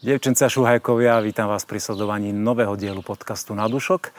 [0.00, 4.16] Devčence a šuhajkovia, vítam vás pri sledovaní nového dielu podcastu Na dušok.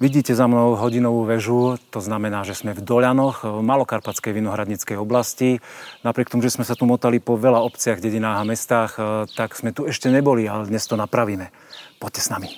[0.00, 5.60] Vidíte za mnou hodinovú väžu, to znamená, že sme v Doľanoch, v malokarpatskej vinohradníckej oblasti.
[6.00, 9.52] Napriek tomu, že sme sa tu motali po veľa obciach, dedinách a mestách, eh, tak
[9.52, 11.52] sme tu ešte neboli, ale dnes to napravíme.
[12.00, 12.48] Poďte s nami.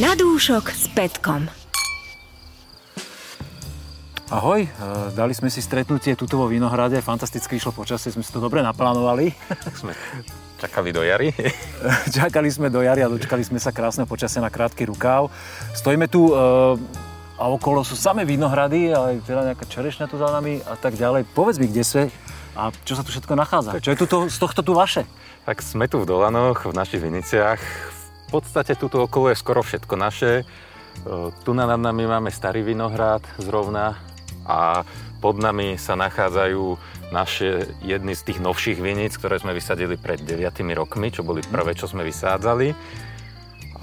[0.00, 1.57] Na dúšok s Petkom.
[4.28, 4.68] Ahoj, eh,
[5.16, 9.32] dali sme si stretnutie tuto vo Vinohrade, fantasticky išlo počasie, sme si to dobre naplánovali.
[9.72, 9.96] Sme
[10.60, 11.32] čakali do jary.
[12.16, 15.32] Čakali sme do jary a dočkali sme sa krásneho počasia na krátky rukáv.
[15.72, 20.60] Stojíme tu eh, a okolo sú samé vinohrady, ale teda nejaká čerešňa tu za nami
[20.60, 21.24] a tak ďalej.
[21.32, 22.02] Povedz mi, kde sme
[22.52, 23.80] a čo sa tu všetko nachádza?
[23.80, 25.08] Čo je tu to, z tohto tu vaše?
[25.48, 27.56] Tak sme tu v Dolanoch, v našich viniciach.
[28.28, 30.44] V podstate tuto okolo je skoro všetko naše.
[30.44, 33.96] Eh, Tu nad nami máme starý vinohrad zrovna
[34.48, 34.82] a
[35.20, 36.80] pod nami sa nachádzajú
[37.12, 40.40] naše jedny z tých novších viníc, ktoré sme vysadili pred 9
[40.72, 42.72] rokmi, čo boli prvé, čo sme vysádzali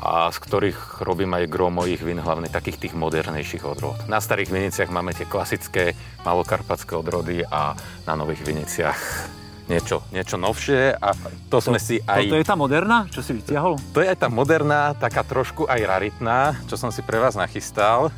[0.05, 3.95] a z ktorých robím aj gro mojich vín, hlavne takých tých modernejších odrod.
[4.11, 5.95] Na starých viniciach máme tie klasické
[6.27, 8.99] malokarpatské odrody a na nových viniciach
[9.65, 11.09] niečo, niečo novšie a
[11.49, 12.29] to, sme si aj...
[12.29, 13.81] Toto je tá moderná, čo si vytiahol?
[13.95, 18.13] To je aj tá moderná, taká trošku aj raritná, čo som si pre vás nachystal.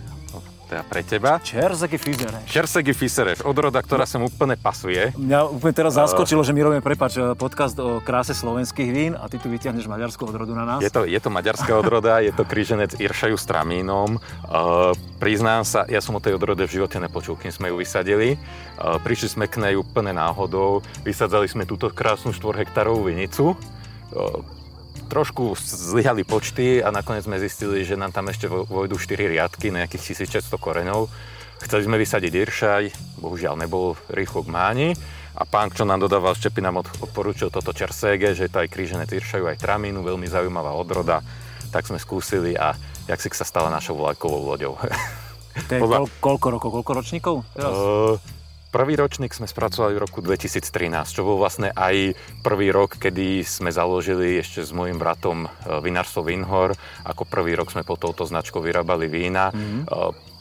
[0.67, 1.39] Teda pre teba.
[1.39, 2.43] Čerzeky Fizere.
[2.43, 5.15] Šersegi Fisereš, odroda, ktorá sem úplne pasuje.
[5.15, 9.39] Mňa úplne teraz zaskočilo, že my robíme, prepač, podcast o kráse slovenských vín a ty
[9.39, 10.79] tu vyťahneš maďarskú odrodu na nás.
[10.83, 14.19] Je to, je to maďarská odroda, je to kríženec Iršaju s tramínom.
[14.19, 14.91] Uh,
[15.23, 18.35] priznám sa, ja som o tej odrode v živote nepočul, kým sme ju vysadili.
[18.75, 23.55] Uh, prišli sme k nej úplne náhodou, vysadzali sme túto krásnu 4 hektárovú vinicu.
[24.11, 24.43] Uh,
[25.07, 29.71] trošku zlyhali počty a nakoniec sme zistili, že nám tam ešte vo- vojdu 4 riadky,
[29.71, 31.07] nejakých 1600 koreňov.
[31.59, 32.83] Chceli sme vysadiť Iršaj,
[33.17, 34.89] bohužiaľ nebol rýchlo k máni.
[35.33, 38.69] A pán, čo nám dodával Štepi, nám od- odporúčil toto čersége, že je to aj
[38.69, 41.21] kríženec Iršaju, aj tramínu, veľmi zaujímavá odroda.
[41.69, 42.73] Tak sme skúsili a
[43.05, 44.77] jak si sa stala našou vlajkovou loďou.
[45.57, 47.35] To je Podľa- koľ, koľko rokov, koľko ročníkov?
[47.51, 47.73] Teraz?
[47.73, 48.13] Uh,
[48.77, 50.61] Prvý ročník sme spracovali v roku 2013,
[51.09, 52.13] čo bol vlastne aj
[52.45, 56.77] prvý rok, kedy sme založili ešte s môjim bratom eh, vinárstvo Vinhor.
[57.01, 59.49] Ako prvý rok sme pod touto značkou vyrábali vína.
[59.49, 59.89] Mm-hmm.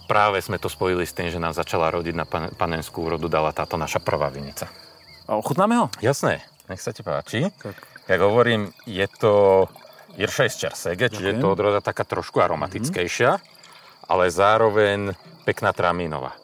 [0.05, 3.57] Práve sme to spojili s tým, že nám začala rodiť na pan- panenskú úrodu, dala
[3.57, 4.69] táto naša prvá vinica.
[5.25, 5.87] A ochutnáme ho?
[6.05, 7.49] Jasné, nech sa ti páči.
[7.57, 8.05] Tak.
[8.05, 9.65] Jak hovorím, je to
[10.21, 13.41] Iršaj z Čersege, čiže je to odroda taká trošku aromatickejšia,
[14.13, 15.17] ale zároveň
[15.47, 16.35] pekná tramínová.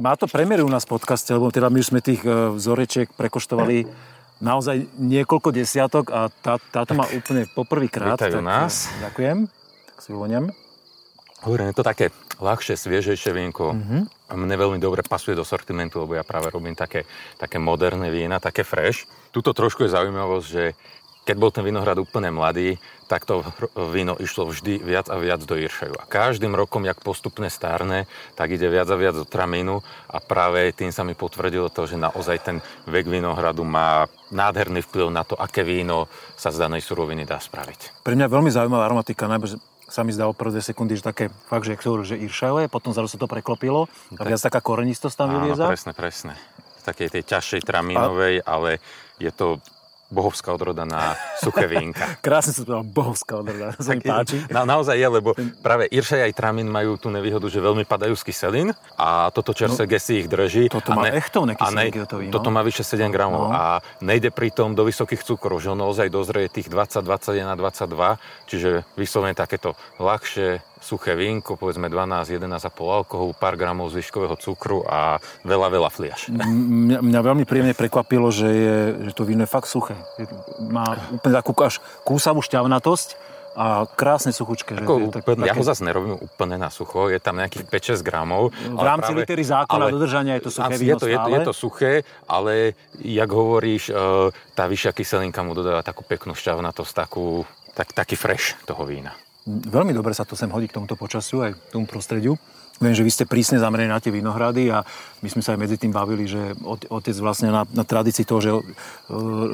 [0.00, 3.12] Má to premiéry u nás v podcaste, lebo teda my už sme tých e, vzorečiek
[3.12, 3.84] prekoštovali
[4.40, 8.16] naozaj niekoľko desiatok a tá, táto má úplne poprvýkrát.
[8.16, 8.88] vítajú tak, nás.
[8.88, 9.38] e, Ďakujem.
[9.92, 10.48] Tak si uvoňam.
[11.44, 12.06] Hovorím, je to také
[12.42, 13.76] ľahšie, sviežejšie vínko.
[14.28, 17.06] A mne veľmi dobre pasuje do sortimentu, lebo ja práve robím také,
[17.38, 19.06] také moderné vína, také fresh.
[19.30, 20.74] Tuto trošku je zaujímavosť, že
[21.28, 23.44] keď bol ten vinohrad úplne mladý, tak to
[23.92, 26.00] víno išlo vždy viac a viac do Iršaju.
[26.00, 30.72] A každým rokom, jak postupne stárne, tak ide viac a viac do Tramínu a práve
[30.72, 32.56] tým sa mi potvrdilo to, že naozaj ten
[32.88, 38.00] vek vinohradu má nádherný vplyv na to, aké víno sa z danej suroviny dá spraviť.
[38.00, 41.76] Pre mňa veľmi zaujímavá aromatika, najmä sa mi zdalo prvé sekundy, že také fakt, že,
[41.80, 45.64] že Iršajové, potom zrazu sa to preklopilo a viac taká korenistosť tam Áno, vylieza.
[45.68, 46.34] presne, presne.
[46.80, 48.80] Z takej tej ťažšej tramínovej, ale
[49.20, 49.60] je to
[50.08, 52.16] bohovská odroda na suché vínka.
[52.24, 54.40] Krásne sa povedal, bohovská odroda, sa mi páči.
[54.48, 58.22] Na, naozaj je, lebo práve Iršaj aj Tramín majú tú nevýhodu, že veľmi padajú z
[58.24, 60.72] kyselín a toto čerstvé si ich drží.
[60.72, 62.32] No, toto má echtovné a ne- víno.
[62.32, 63.12] Toto má vyše 7 No.
[63.12, 68.16] gramov a nejde pritom do vysokých cukrov, že ono ozaj dozrie tých 20, 21, 22,
[68.48, 72.70] čiže vyslovene takéto ľahšie, suché vínko, povedzme 12, 11,5
[73.02, 76.30] alkoholu, pár gramov zvyškového cukru a veľa, veľa fliaž.
[76.30, 78.78] Mňa, mňa veľmi príjemne prekvapilo, že, je,
[79.10, 79.98] že to víno je fakt suché.
[80.62, 83.28] Má úplne takú až kúsavú šťavnatosť
[83.58, 84.78] a krásne suchučké.
[84.78, 87.18] Že Ako to je tak- úplne, ja ho také- zase nerobím úplne na sucho, je
[87.18, 88.54] tam nejakých 5-6 gramov.
[88.54, 91.34] V rámci litery zákona dodržania je to suché víno je to, je, to, stále.
[91.34, 91.92] je to suché,
[92.30, 93.94] ale jak hovoríš, e,
[94.54, 97.42] tá vyššia kyselinka mu dodáva takú peknú šťavnatosť, takú,
[97.74, 99.10] tak, taký fresh toho vína.
[99.48, 102.36] Veľmi dobre sa to sem hodí k tomuto počasiu aj k tomu prostrediu.
[102.78, 104.86] Viem, že vy ste prísne zameraní na tie vinohrady a
[105.18, 108.38] my sme sa aj medzi tým bavili, že ot- otec vlastne na, na tradícii toho,
[108.38, 108.62] že e,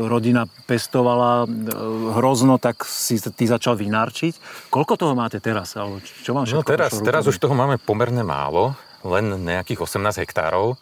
[0.05, 1.73] rodina pestovala e,
[2.20, 4.69] hrozno, tak si ty začal vinárčiť.
[4.69, 5.73] Koľko toho máte teraz?
[5.73, 10.76] Alebo čo vám No teraz, teraz už toho máme pomerne málo, len nejakých 18 hektárov.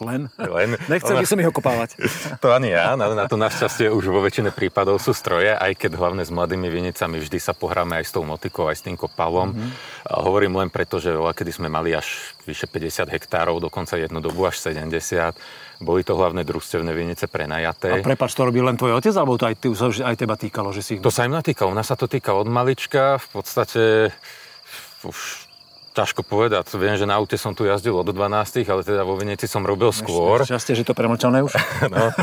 [0.00, 0.32] Len?
[0.40, 0.80] Len.
[0.88, 1.96] Nechcel by som ich okopávať.
[2.42, 6.00] To ani ja, na, na to našťastie už vo väčšine prípadov sú stroje, aj keď
[6.00, 9.52] hlavne s mladými vinicami vždy sa pohráme aj s tou motikou, aj s tým kopalom.
[9.52, 9.70] Mm-hmm.
[10.08, 14.24] A hovorím len preto, že veľa kedy sme mali až vyše 50 hektárov, dokonca jednu
[14.24, 15.36] dobu až 70.
[15.84, 18.00] Boli to hlavné družstevné vinice prenajaté.
[18.00, 19.68] A prepač, to robil len tvoj otec, alebo to aj, ty,
[20.00, 20.92] aj teba týkalo, že si...
[21.00, 23.82] To sa im natýkalo, nás sa to týka od malička, v podstate
[25.04, 25.49] už
[25.90, 26.70] ťažko povedať.
[26.78, 29.90] Viem, že na aute som tu jazdil od 12, ale teda vo Veneci som robil
[29.90, 30.46] skôr.
[30.46, 31.52] Šťastie, že to premlčané už.
[31.92, 32.14] no,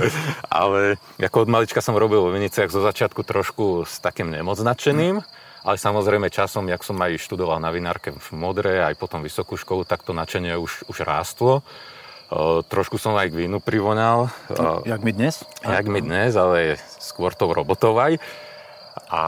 [0.48, 5.20] ale ako od malička som robil vo Veneciach zo začiatku trošku s takým nemoc nadšeným.
[5.68, 9.84] Ale samozrejme časom, jak som aj študoval na vinárke v Modre, aj potom vysokú školu,
[9.84, 11.60] tak to nadšenie už, už rástlo.
[12.28, 14.32] Uh, trošku som aj k vínu privoňal.
[14.48, 15.44] Uh, jak mi dnes?
[15.64, 18.16] Jak mi dnes, ale skôr tou robotov aj.
[19.12, 19.24] A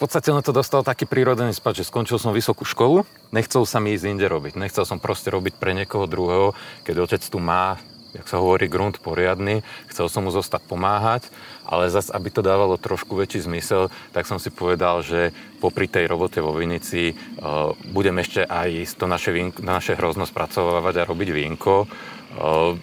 [0.00, 3.04] podstate na to dostal taký prírodzený spad, že skončil som vysokú školu,
[3.36, 4.56] nechcel sa mi ísť inde robiť.
[4.56, 6.56] Nechcel som proste robiť pre niekoho druhého,
[6.88, 7.76] keď otec tu má,
[8.16, 9.60] jak sa hovorí, grunt poriadny,
[9.92, 11.28] chcel som mu zostať pomáhať,
[11.68, 16.08] ale zase, aby to dávalo trošku väčší zmysel, tak som si povedal, že popri tej
[16.08, 21.28] robote vo Vinici uh, budem ešte aj to naše, vínko, naše hrozno spracovávať a robiť
[21.28, 21.74] vínko.
[21.84, 22.74] Uh,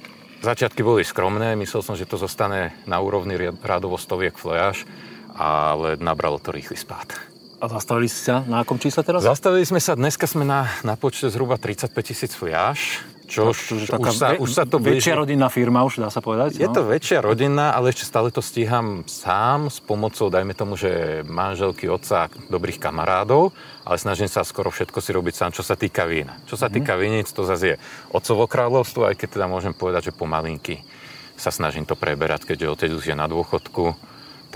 [0.46, 3.36] začiatky boli skromné, myslel som, že to zostane na úrovni
[3.66, 4.86] rádovo stoviek flejaž,
[5.38, 7.14] ale nabralo to rýchly spád.
[7.58, 9.26] A zastavili ste sa na akom čísle teraz?
[9.26, 14.14] Zastavili sme sa, dneska sme na, na počte zhruba 35 tisíc fliaž, čo už, už,
[14.14, 15.10] sa, už sa to blíži.
[15.10, 16.62] Väčšia rodinná firma už, dá sa povedať?
[16.62, 16.72] Je no?
[16.72, 21.92] to väčšia rodina, ale ešte stále to stíham sám s pomocou, dajme tomu, že manželky,
[21.92, 23.52] otca, dobrých kamarádov,
[23.84, 26.40] ale snažím sa skoro všetko si robiť sám, čo sa týka vína.
[26.46, 26.76] Čo sa mm-hmm.
[26.78, 27.82] týka vínic, to zase je
[28.16, 30.86] otcovo kráľovstvo, aj keď teda môžem povedať, že pomalinky
[31.36, 33.98] sa snažím to preberať, keďže otec už je na dôchodku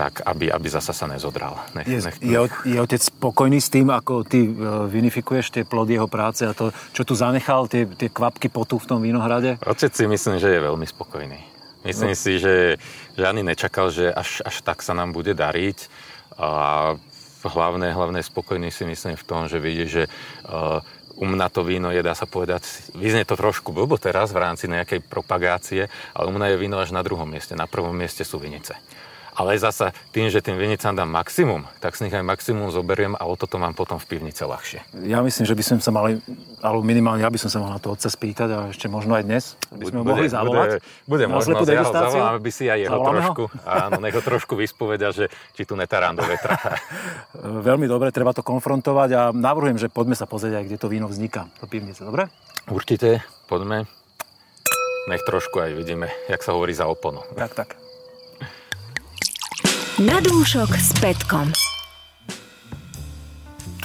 [0.01, 1.61] tak aby, aby zasa sa nezodral.
[1.77, 2.17] Nech, je, nech...
[2.17, 4.51] Je, je otec spokojný s tým, ako ty e,
[4.89, 8.89] vynifikuješ tie plody jeho práce a to, čo tu zanechal, tie, tie kvapky potu v
[8.89, 9.61] tom vínohrade?
[9.61, 11.37] Otec si myslím, že je veľmi spokojný.
[11.85, 12.17] Myslím no.
[12.17, 12.81] si, že,
[13.13, 15.85] že ani nečakal, že až, až tak sa nám bude dariť.
[16.41, 16.97] A
[17.45, 20.09] hlavné, hlavné spokojný si myslím v tom, že vidí, že
[20.49, 20.81] uh,
[21.17, 22.65] u mňa to víno je, dá sa povedať,
[22.97, 26.93] vyznie to trošku blbo teraz v rámci nejakej propagácie, ale u mňa je víno až
[26.93, 27.53] na druhom mieste.
[27.53, 28.77] Na prvom mieste sú vinice.
[29.41, 33.25] Ale zasa tým, že tým vinicám dám maximum, tak z nich aj maximum zoberiem a
[33.25, 34.85] o toto mám potom v pivnice ľahšie.
[35.09, 36.21] Ja myslím, že by sme sa mali,
[36.61, 39.25] alebo minimálne ja by som sa mal na to otca spýtať a ešte možno aj
[39.25, 40.77] dnes by sme ho mohli zavolať.
[40.77, 44.53] Bude, bude možnosť, ja ho zavolám, aby si aj jeho trošku, áno, nech ho trošku
[44.53, 45.25] vyspovedia, že
[45.57, 46.61] či tu netarám do vetra.
[47.65, 51.09] Veľmi dobre, treba to konfrontovať a navrhujem, že poďme sa pozrieť aj, kde to víno
[51.09, 52.29] vzniká, do pivnice, dobre?
[52.69, 53.89] Určite, poďme.
[55.09, 57.25] Nech trošku aj vidíme, jak sa hovorí za oponu.
[57.33, 57.90] Tak, tak.
[60.01, 61.53] Na dúšok s Petkom.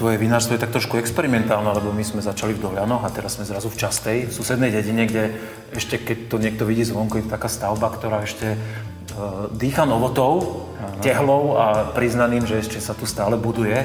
[0.01, 3.45] Tvoje vinárstvo je tak trošku experimentálne, lebo my sme začali v Doľanoch a teraz sme
[3.45, 5.37] zrazu v Častej, v susednej dedine, kde
[5.77, 11.05] ešte keď to niekto vidí zvonku, je taká stavba, ktorá ešte uh, dýcha novotou, Aha.
[11.05, 13.77] tehlou a priznaným, že ešte sa tu stále buduje.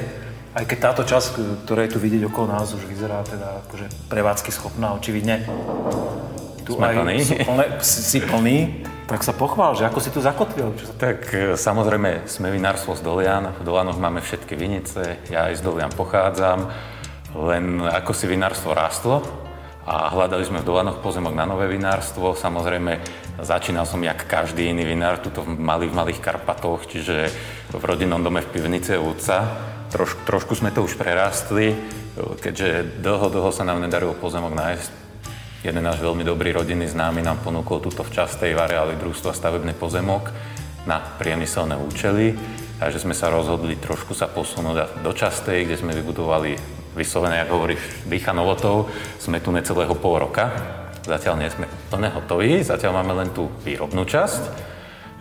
[0.56, 1.36] Aj keď táto časť,
[1.68, 5.44] ktorá je tu vidieť okolo nás, už vyzerá teda akože prevádzky schopná, očividne.
[6.64, 7.16] Tu Sme aj plný.
[7.44, 8.56] Plné, si plný.
[9.10, 10.72] Tak sa pochvál, že ako si tu zakotvil.
[10.78, 10.92] Čo sa...
[10.94, 13.50] Tak e, samozrejme, sme vinárstvo z Dolian.
[13.58, 16.70] V Dolianoch máme všetky vinice, ja aj z Dolian pochádzam.
[17.32, 19.24] Len ako si vinárstvo rástlo
[19.82, 22.38] a hľadali sme v Dolanoch pozemok na nové vinárstvo.
[22.38, 23.02] Samozrejme,
[23.42, 27.26] začínal som jak každý iný vinár, tuto mali v Malých Karpatoch, čiže
[27.74, 29.50] v rodinnom dome v pivnice Úca.
[29.90, 31.74] Troš, trošku sme to už prerastli,
[32.16, 35.01] keďže dlho, dlho sa nám nedarilo pozemok nájsť
[35.62, 39.78] Jeden náš veľmi dobrý rodinný známy nám ponúkol túto v častej v areáli družstva stavebný
[39.78, 40.34] pozemok
[40.90, 42.34] na priemyselné účely.
[42.82, 46.58] Takže sme sa rozhodli trošku sa posunúť do častej, kde sme vybudovali
[46.98, 47.78] vyslovené, ako hovoríš,
[48.10, 48.90] dýcha novotov.
[49.22, 50.50] Sme tu necelého pol roka.
[51.06, 54.42] Zatiaľ nie sme plne hotoví, zatiaľ máme len tú výrobnú časť,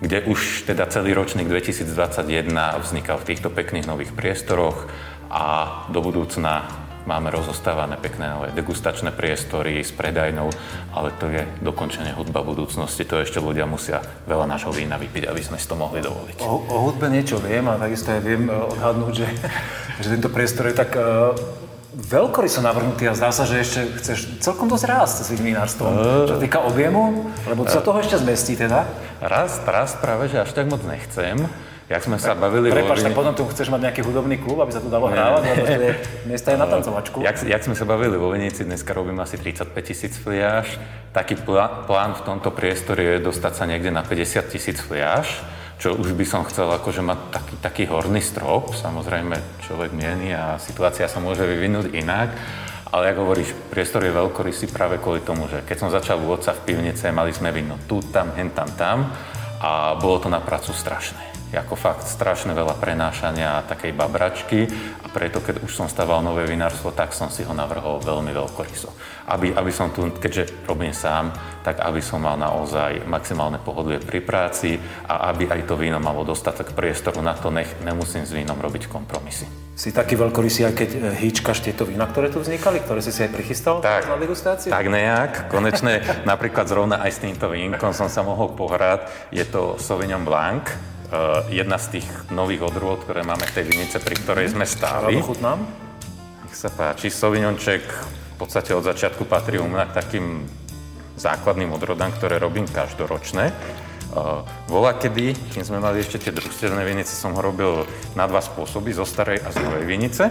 [0.02, 2.50] kde už teda celý ročník 2021
[2.82, 4.90] vznikal v týchto pekných nových priestoroch
[5.30, 10.54] a do budúcna Máme rozostávané pekné nové degustačné priestory s predajnou,
[10.94, 13.02] ale to je dokončenie hudba budúcnosti.
[13.10, 16.46] To ešte ľudia musia veľa nášho vína vypiť, aby sme si to mohli dovoliť.
[16.46, 19.28] O, o hudbe niečo viem a takisto aj viem e, odhadnúť, že,
[20.06, 21.34] že tento priestor je tak uh,
[21.98, 25.92] veľkoryso navrhnutý a zdá sa, že ešte chceš celkom dosť rásť s vinárstvom.
[25.92, 28.86] Uh, čo týka objemu, lebo sa toho ešte zmestí teda?
[29.20, 31.50] Rast, rast práve, že až tak moc nechcem.
[31.92, 32.72] Jak sme sa bavili...
[32.72, 35.64] Prepač, tak potom tu chceš mať nejaký hudobný klub, aby sa tu dalo hrávať, lebo
[35.68, 35.92] tu je
[36.24, 37.20] miesta je na tancovačku.
[37.20, 40.80] Jak, jak sme sa bavili vo Venici, dneska robím asi 35 tisíc fliaž.
[41.12, 45.44] Taký plán v tomto priestore je dostať sa niekde na 50 tisíc fliaž,
[45.84, 48.72] čo už by som chcel akože mať taký, taký horný strop.
[48.72, 49.36] Samozrejme,
[49.68, 52.32] človek mieni a situácia sa môže vyvinúť inak
[52.92, 56.72] Ale ako hovoríš, priestor je veľkorysý práve kvôli tomu, že keď som začal otca v
[56.72, 59.12] pivnice, mali sme víno tu, tam, hen, tam, tam
[59.62, 64.72] a bolo to na prácu strašné ako fakt strašne veľa prenášania takej babračky
[65.04, 68.88] a preto, keď už som staval nové vinárstvo, tak som si ho navrhol veľmi veľkoryso.
[69.28, 74.22] Aby, aby som tu, keďže robím sám, tak aby som mal naozaj maximálne pohodlie pri
[74.22, 78.58] práci a aby aj to víno malo dostatok priestoru na to, nech nemusím s vínom
[78.58, 79.46] robiť kompromisy.
[79.72, 83.26] Si taký veľkorysý, aj keď e, hýčkaš tieto vína, ktoré tu vznikali, ktoré si si
[83.26, 84.70] aj prichystal tak, na degustáciu?
[84.70, 85.50] Tak nejak.
[85.50, 89.10] Konečne napríklad zrovna aj s týmto vínkom som sa mohol pohrať.
[89.34, 93.98] Je to Sauvignon Blanc, uh, jedna z tých nových odrôd, ktoré máme v tej vinice,
[94.00, 95.18] pri ktorej sme stáli.
[95.18, 95.60] Rado chutnám.
[96.46, 97.08] Nech sa páči.
[97.08, 100.26] Sauvignonček v podstate od začiatku patrí u mňa k takým
[101.22, 103.54] základným odrodám, ktoré robím každoročné.
[104.12, 107.88] Uh, vola kedy, kým sme mali ešte tie družstevné vinice, som ho robil
[108.18, 110.28] na dva spôsoby, zo starej a z novej vinice.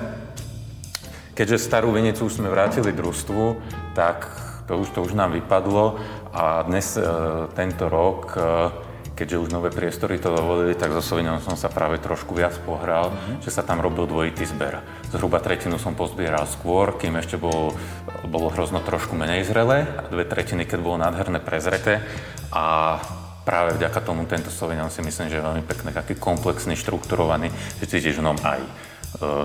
[1.33, 3.57] Keďže starú vinicu už sme vrátili družstvu,
[3.97, 4.29] tak
[4.69, 5.97] to už, to už nám vypadlo
[6.35, 8.90] a dnes, uh, tento rok, uh,
[9.21, 13.13] keďže už nové priestory to dovolili, tak so Sauvignonom som sa práve trošku viac pohral,
[13.13, 13.45] mm-hmm.
[13.45, 14.81] že sa tam robil dvojitý zber.
[15.13, 17.77] Zhruba tretinu som pozbieral skôr, kým ešte bolo,
[18.25, 22.01] bolo hrozno trošku menej zrelé a dve tretiny, keď bolo nádherné prezreté.
[22.49, 22.97] A
[23.45, 27.93] práve vďaka tomu tento Sauvignon si myslím, že je veľmi pekný, taký komplexný, štrukturovaný, že
[27.93, 28.61] cítiš v ňom aj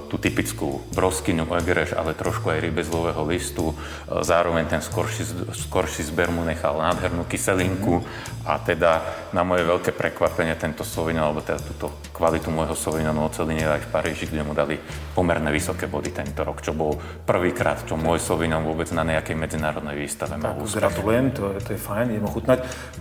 [0.09, 3.71] tú typickú broskyňu egereš, ale trošku aj rybezlového listu.
[3.71, 5.23] E, zároveň ten skorší,
[5.67, 8.03] skorší zber mu nechal nádhernú kyselinku
[8.45, 9.01] a teda
[9.33, 13.91] na moje veľké prekvapenie tento Sauvignon, alebo teda túto kvalitu môjho Sauvignonu ocelinili aj v
[13.91, 14.77] Paríži, kde mu dali
[15.15, 16.95] pomerne vysoké body tento rok, čo bol
[17.25, 20.83] prvýkrát, čo môj Sauvignon vôbec na nejakej medzinárodnej výstave mal úspech.
[20.83, 22.59] Gratulujem, to, to je fajn, idem chutnať.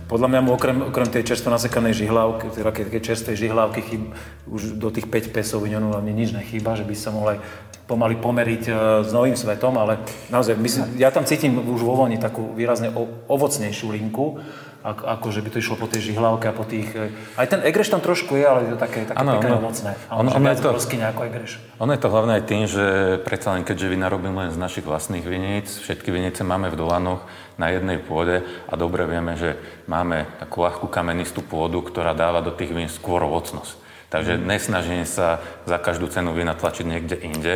[0.09, 4.03] Podľa mňa mu okrem, okrem tej čerstvo nasekanej žihlavky, teda keď čerstvej žihlavky chyb,
[4.49, 7.39] už do tých 5 pesov Sauvignonu ani nič nechýba chýba, že by sa mohol aj
[7.85, 8.71] pomaly pomeriť e,
[9.05, 10.01] s novým svetom, ale
[10.33, 12.89] naozaj, myslím, ja tam cítim už vo voni takú výrazne
[13.29, 14.41] ovocnejšiu linku,
[14.85, 16.89] ako, ako že by to išlo po tej žihlavke a po tých...
[16.93, 19.61] E, aj ten egreš tam trošku je, ale je to také, také ano, pekné ono,
[19.61, 19.91] ovocné.
[20.09, 21.51] ono, ono, je to, ako egreš.
[21.77, 22.85] Ono je to hlavne aj tým, že
[23.21, 27.25] predsa len keďže vina robím len z našich vlastných viníc, všetky vinice máme v Dolanoch
[27.61, 32.53] na jednej pôde a dobre vieme, že máme takú ľahkú kamenistú pôdu, ktorá dáva do
[32.53, 33.84] tých vín skôr ovocnosť.
[34.09, 37.55] Takže nesnažím sa za každú cenu vynatlačiť niekde inde,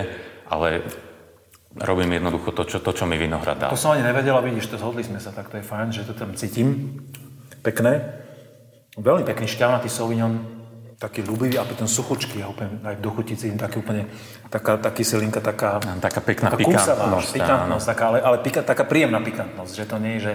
[0.49, 0.81] ale
[1.77, 3.67] robím jednoducho to, čo, to, čo mi vinohrad dá.
[3.69, 6.17] To som ani nevedela, vidíš, to zhodli sme sa, tak to je fajn, že to
[6.17, 6.97] tam cítim.
[7.61, 8.01] Pekné.
[8.97, 10.59] Veľmi pekný šťavnatý Sauvignon,
[10.99, 14.11] taký ľubivý a potom suchočky, ja úplne aj v dochuti cítim taký úplne,
[14.51, 15.79] taká, tá kyselinka, taká...
[15.79, 17.31] Taká pekná taká pikantnosť.
[17.39, 20.33] pikantnosť taká, ale, ale pika, taká príjemná pikantnosť, že to nie je, že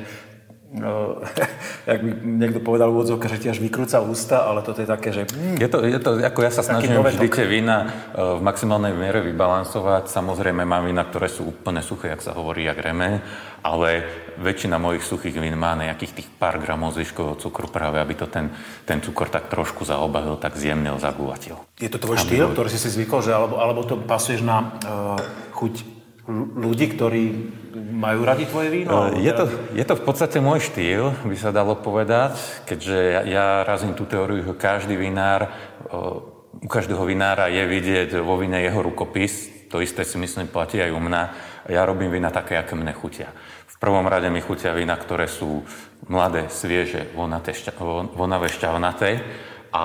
[0.74, 1.22] No,
[1.90, 5.14] jak by niekto povedal v úvodzovke, že ti až vykrúca ústa, ale toto je také,
[5.14, 5.22] že...
[5.30, 8.90] Mm, je, to, je to, ako ja sa snažím vždy tie vína e, v maximálnej
[8.90, 10.10] miere vybalansovať.
[10.10, 13.22] Samozrejme mám vína, ktoré sú úplne suché, jak sa hovorí, jak remen,
[13.62, 14.02] ale
[14.42, 18.50] väčšina mojich suchých vín má nejakých tých pár gramov zvyškového cukru práve, aby to ten,
[18.82, 21.54] ten cukor tak trošku zaobavil, tak zjemnil, zagulatil.
[21.78, 25.14] Je to tvoj štýl, ktorý si si zvykol, že alebo, alebo to pasuješ na uh,
[25.54, 25.93] chuť
[26.30, 27.22] ľudí, ktorí
[27.92, 29.12] majú radi tvoje víno?
[29.12, 29.44] Je to,
[29.76, 34.08] je to v podstate môj štýl, by sa dalo povedať, keďže ja, ja razím tú
[34.08, 35.52] teóriu, že každý vinár,
[36.54, 40.94] u každého vinára je vidieť vo vine jeho rukopis, to isté si myslím platí aj
[40.94, 41.22] u mňa.
[41.68, 43.34] Ja robím vína také, aké mne chutia.
[43.66, 45.66] V prvom rade mi chutia vína, ktoré sú
[46.06, 49.20] mladé, svieže, vonavé, šťavnaté
[49.74, 49.84] a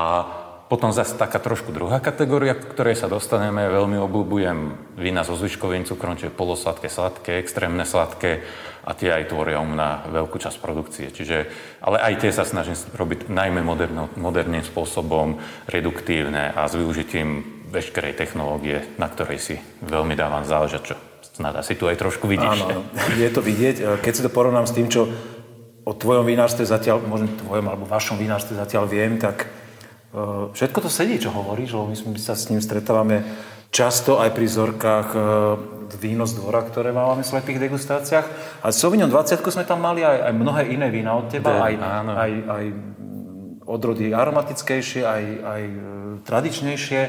[0.69, 4.57] potom zase taká trošku druhá kategória, k ktorej sa dostaneme, veľmi obľúbujem
[5.01, 8.45] vína so zvyškovým cukrom, čiže polosladké, sladké, extrémne sladké
[8.85, 11.09] a tie aj tvoria u mňa veľkú časť produkcie.
[11.09, 11.49] Čiže,
[11.81, 18.13] ale aj tie sa snažím robiť najmä moderno, moderným spôsobom, reduktívne a s využitím veškerej
[18.13, 20.95] technológie, na ktorej si veľmi dávam záležať, čo
[21.33, 22.45] snad asi tu aj trošku vidíš.
[22.45, 22.85] Áno,
[23.17, 24.05] je to vidieť.
[24.05, 25.09] Keď si to porovnám s tým, čo
[25.81, 29.49] o tvojom vinárstve zatiaľ, možno tvojom alebo vašom vinárstve zatiaľ viem, tak
[30.53, 33.21] všetko to sedí, čo hovoríš, lebo my sa s ním stretávame
[33.69, 35.23] často aj pri zorkách eh,
[36.01, 38.27] víno z dvora, ktoré máme v slepých degustáciách.
[38.61, 41.73] A Sauvignon 20 sme tam mali aj, aj mnohé iné vína od teba, aj,
[42.05, 42.65] aj, aj
[43.65, 45.79] odrody aromatickejšie, aj, aj eh,
[46.25, 47.01] tradičnejšie.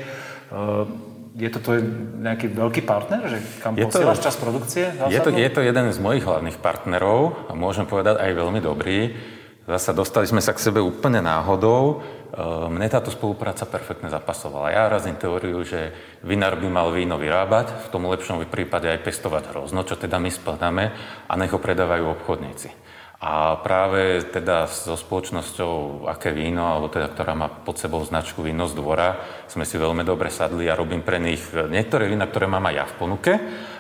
[1.30, 1.78] Je to tvoj
[2.26, 4.90] nejaký veľký partner, že kam je posielaš to, čas produkcie?
[5.14, 9.14] Je to, je to jeden z mojich hlavných partnerov a môžem povedať aj veľmi dobrý.
[9.70, 12.02] Zasa dostali sme sa k sebe úplne náhodou.
[12.30, 14.70] Ehm, mne táto spolupráca perfektne zapasovala.
[14.70, 15.90] Ja razím teóriu, že
[16.22, 20.30] vinár by mal víno vyrábať, v tom lepšom prípade aj pestovať hrozno, čo teda my
[20.30, 20.84] splnáme,
[21.26, 22.70] a nech ho predávajú obchodníci.
[23.20, 28.64] A práve teda so spoločnosťou Aké víno, alebo teda, ktorá má pod sebou značku Víno
[28.64, 32.64] z dvora, sme si veľmi dobre sadli a robím pre nich niektoré vína, ktoré mám
[32.72, 33.32] aj ja v ponuke,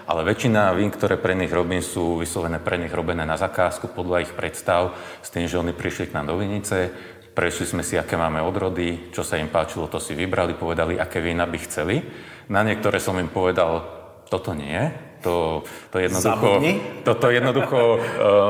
[0.04, 4.28] ale väčšina vín, ktoré pre nich robím, sú vyslovené pre nich robené na zakázku podľa
[4.28, 4.92] ich predstav,
[5.24, 6.92] s tým, že oni prišli k nám do Vinice,
[7.34, 11.22] prešli sme si, aké máme odrody, čo sa im páčilo, to si vybrali, povedali, aké
[11.22, 12.02] vína by chceli.
[12.50, 13.86] Na niektoré som im povedal,
[14.26, 16.48] toto nie, to, to jednoducho,
[17.04, 18.00] toto jednoducho uh,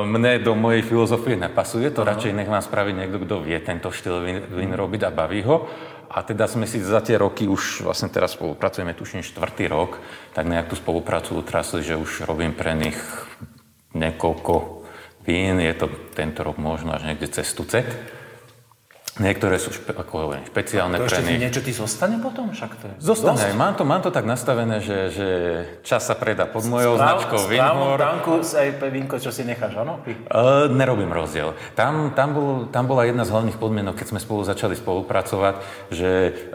[0.07, 1.91] mne do mojej filozofie nepasuje.
[1.91, 5.43] To radšej nech vám spraví niekto, kto vie tento štýl vín, vín robiť a baví
[5.43, 5.67] ho.
[6.11, 10.03] A teda sme si za tie roky, už vlastne teraz spolupracujeme, tuším, štvrtý rok,
[10.35, 12.99] tak nejak tú spoluprácu utrasli, že už robím pre nich
[13.95, 14.83] niekoľko
[15.23, 15.63] vín.
[15.63, 17.87] Je to tento rok možno až niekde cez tucet.
[19.19, 21.43] Niektoré sú špe, ako hovorím, špeciálne pre nich.
[21.43, 22.55] niečo ti zostane potom?
[22.55, 23.43] Však to je zostane.
[23.43, 23.59] Dosť.
[23.59, 25.29] Mám to, mám to tak nastavené, že, že
[25.83, 27.99] čas sa predá pod mojou Správ, značkou Vinhor.
[27.99, 29.99] Správnu aj vínko, čo si necháš, áno?
[30.07, 31.59] Uh, nerobím rozdiel.
[31.75, 35.55] Tam, tam, bol, tam bola jedna z hlavných podmienok, keď sme spolu začali spolupracovať,
[35.91, 36.11] že,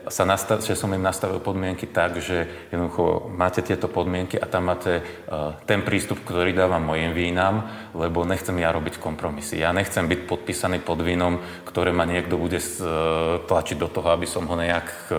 [0.07, 4.71] sa nastav, že som im nastavil podmienky tak, že jednoducho máte tieto podmienky a tam
[4.71, 9.59] máte uh, ten prístup, ktorý dávam mojim vínam, lebo nechcem ja robiť kompromisy.
[9.59, 12.67] Ja nechcem byť podpísaný pod vínom, ktoré ma niekto bude e,
[13.41, 15.13] tlačiť do toho, aby som ho nejak e,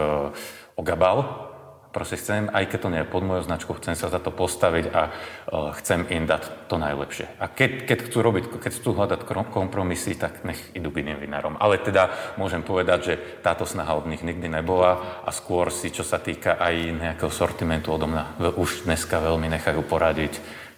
[0.79, 1.51] ogabal.
[1.91, 4.93] Proste chcem, aj keď to nie je pod mojou značkou, chcem sa za to postaviť
[4.93, 7.25] a uh, chcem im dať to najlepšie.
[7.41, 11.57] A keď, keď chcú robiť, keď chcú hľadať kompromisy, tak nech idú k iným vinárom.
[11.57, 16.05] Ale teda môžem povedať, že táto snaha od nich nikdy nebola a skôr si, čo
[16.05, 20.37] sa týka aj nejakého sortimentu odo mňa, už dneska veľmi nechajú poradiť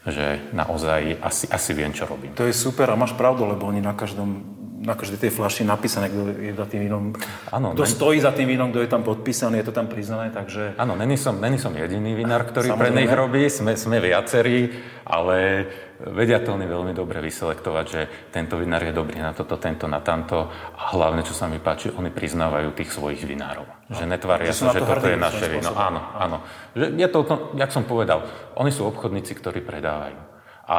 [0.08, 2.32] že naozaj asi, asi viem, čo robím.
[2.38, 6.06] To je super a máš pravdu, lebo oni na každom na každej tej flaši napísané,
[6.06, 7.10] kto je za tým vínom,
[7.50, 10.78] ano, kto stojí za tým vínom, kto je tam podpísaný, je to tam priznané, takže...
[10.78, 12.78] Áno, není som, není som jediný vinár, ktorý Samozrejme.
[12.78, 14.70] pre nich robí, sme, sme viacerí,
[15.02, 15.66] ale
[15.98, 19.98] vedia to oni veľmi dobre vyselektovať, že tento vinár je dobrý na toto, tento na
[19.98, 20.46] tamto
[20.78, 23.66] a hlavne, čo sa mi páči, oni priznávajú tých svojich vinárov.
[23.90, 23.98] No.
[23.98, 25.74] Že netvária sa, že toto je naše víno.
[25.74, 26.36] Áno, áno.
[26.78, 27.20] Že je to,
[27.58, 28.22] jak som povedal,
[28.54, 30.18] oni sú obchodníci, ktorí predávajú.
[30.70, 30.78] A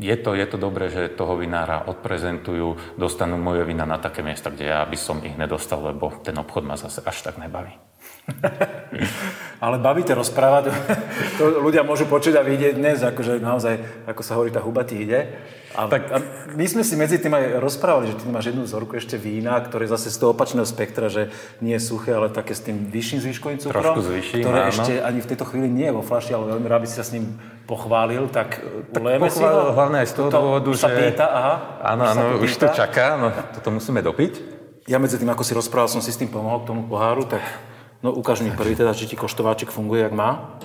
[0.00, 4.48] je to, je to dobré, že toho vinára odprezentujú, dostanú moje vína na také miesta,
[4.48, 7.89] kde ja by som ich nedostal, lebo ten obchod ma zase až tak nebaví.
[9.64, 10.72] Ale bavíte rozprávať,
[11.38, 15.04] to ľudia môžu počuť a vidieť dnes, akože naozaj, ako sa hovorí, tá huba ti
[15.04, 15.36] ide.
[15.76, 16.02] A, tak...
[16.10, 16.18] a
[16.56, 19.86] my sme si medzi tým aj rozprávali, že ty máš jednu vzorku ešte vína, ktoré
[19.86, 21.30] zase z toho opačného spektra, že
[21.62, 24.70] nie je suché, ale také s tým vyšším zvýškovým cukrom, Trošku zvyším, ktoré áno.
[24.74, 27.06] ešte ani v tejto chvíli nie je vo flaši, ale veľmi rád by si sa
[27.06, 27.38] s ním
[27.70, 28.58] pochválil, tak,
[28.90, 29.70] tak si ho.
[29.70, 30.90] Hlavne aj z toho dôvodu, že...
[30.90, 31.54] pýta, aha.
[31.86, 34.58] Áno, áno, už to čaká, no toto musíme dopiť.
[34.90, 37.69] Ja medzi tým, ako si rozprával, som si s tým pomohol k tomu poháru, tak
[38.02, 40.56] no ukáž mi prvý teda, či ti koštováčik funguje, jak má.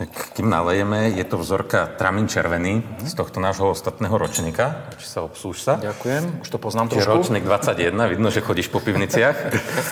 [0.00, 3.04] Tak kým nalejeme, je to vzorka Tramin červený mm.
[3.04, 4.88] z tohto nášho ostatného ročníka.
[4.96, 5.76] Či sa obsúž sa.
[5.76, 7.20] Ďakujem, už to poznám trošku.
[7.20, 9.36] Ročník 21, vidno, že chodíš po pivniciach.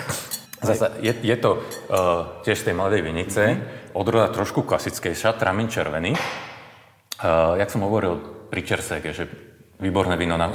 [0.65, 3.59] Zasa, je, je to uh, tiež tej mladej vinice, mm.
[3.93, 6.17] odroda trošku klasickejšia, Tramin červený.
[6.17, 8.17] Uh, jak som hovoril
[8.49, 9.29] pri Čersege, že
[9.77, 10.51] výborné víno na,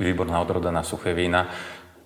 [0.00, 1.52] výborná odroda na suché vína,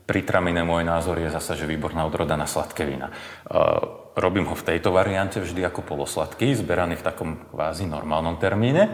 [0.09, 3.13] pri Tramine môj názor je zasa, že výborná odroda na sladké vína.
[3.45, 8.89] Uh, robím ho v tejto variante vždy ako polosladký, zberaný v takom kvázi normálnom termíne.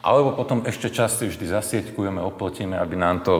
[0.00, 3.32] Alebo potom ešte časti vždy zasieťkujeme, oplotíme, aby nám to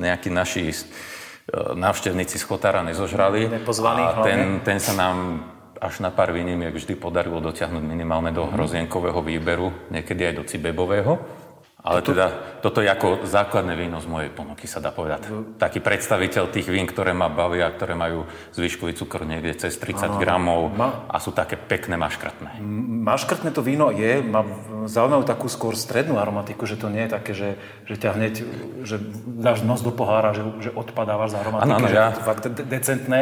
[0.00, 3.60] nejakí naši uh, návštevníci z Chotára nezožrali.
[4.08, 5.44] a ten, ten sa nám
[5.76, 11.43] až na pár výnimiek vždy podarilo dotiahnuť minimálne do hrozienkového výberu, niekedy aj do cibebového.
[11.84, 12.16] Ale toto...
[12.16, 12.26] teda,
[12.64, 15.28] toto je ako základné víno z mojej ponuky, sa dá povedať.
[15.60, 18.24] Taký predstaviteľ tých vín, ktoré ma bavia, ktoré majú
[18.56, 21.04] zvyškový cukor niekde cez 30 ano, gramov ma...
[21.12, 22.64] a sú také pekné maškrtné.
[23.04, 24.48] Maškrtné to víno je, má
[24.88, 28.34] zaujímavú takú skôr strednú aromatiku, že to nie je také, že, že ťa hneď,
[28.80, 28.96] že
[29.28, 32.16] dáš nos do pohára, že, že odpadávaš z aromatiky, ano, ano, že ja...
[32.16, 33.20] to fakt decentné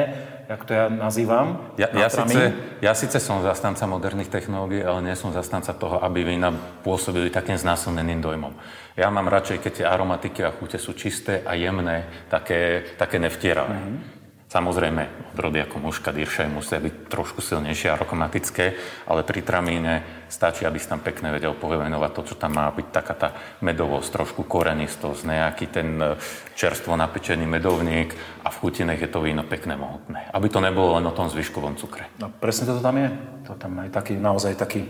[0.49, 1.75] jak to ja nazývam.
[1.79, 6.25] Ja, ja, síce, ja síce som zastanca moderných technológií, ale nie som zastanca toho, aby
[6.25, 8.55] vína pôsobili takým znásilneným dojmom.
[8.97, 13.77] Ja mám radšej, keď tie aromatiky a chute sú čisté a jemné, také, také nevtieravé.
[13.77, 14.22] Mm-hmm.
[14.53, 18.77] Samozrejme, odrody ako muška, diršaj musia byť trošku silnejšie aromatické,
[19.09, 22.89] ale pri tramíne stačí, aby si tam pekne vedel povenovať to, čo tam má byť
[22.93, 23.29] taká tá
[23.65, 26.21] medovosť, trošku korenistosť, nejaký ten e,
[26.53, 28.13] čerstvo napečený medovník
[28.45, 30.29] a v chutinech je to víno pekné, mohutné.
[30.37, 32.13] Aby to nebolo len o tom zvyškovom cukre.
[32.21, 33.09] No presne to tam je.
[33.49, 34.85] To tam je taký, naozaj taký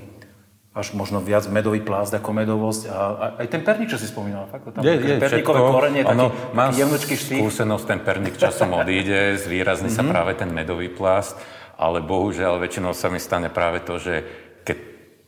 [0.72, 2.82] až možno viac medový plást ako medovosť.
[2.88, 3.00] A,
[3.44, 6.78] aj ten perník, čo si spomínal, fakt, tam je, je, perníkové všetko, korenie, taký, taký
[6.80, 10.08] jemnočký skúsenosť, ten perník časom odíde, zvýrazní sa mhm.
[10.08, 11.36] práve ten medový plást,
[11.76, 14.24] ale bohužiaľ väčšinou sa mi stane práve to, že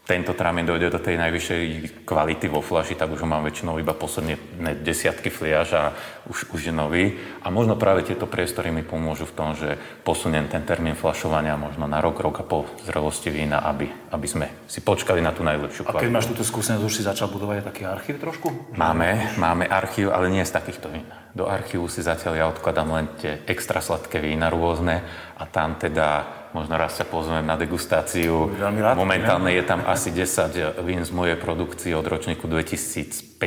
[0.05, 1.63] tento tramien dojde do tej najvyššej
[2.05, 4.37] kvality vo flaši, tak už ho mám väčšinou iba posledné
[4.85, 5.83] desiatky fliaž a
[6.29, 7.17] už, už je nový.
[7.41, 11.89] A možno práve tieto priestory mi pomôžu v tom, že posuniem ten termín flašovania možno
[11.89, 15.89] na rok, rok a pol zrelosti vína, aby, aby sme si počkali na tú najlepšiu
[15.89, 15.97] kvalitu.
[15.97, 18.77] A keď máš túto skúsenosť, už si začal budovať taký archív trošku?
[18.77, 21.09] Máme, máme archív, ale nie z takýchto vín.
[21.33, 25.01] Do archívu si zatiaľ ja odkladám len tie extra sladké vína rôzne
[25.41, 28.55] a tam teda možno raz sa pozvem na degustáciu.
[28.55, 33.43] rád, Momentálne je tam asi 10 vín z mojej produkcie od ročníku 2015,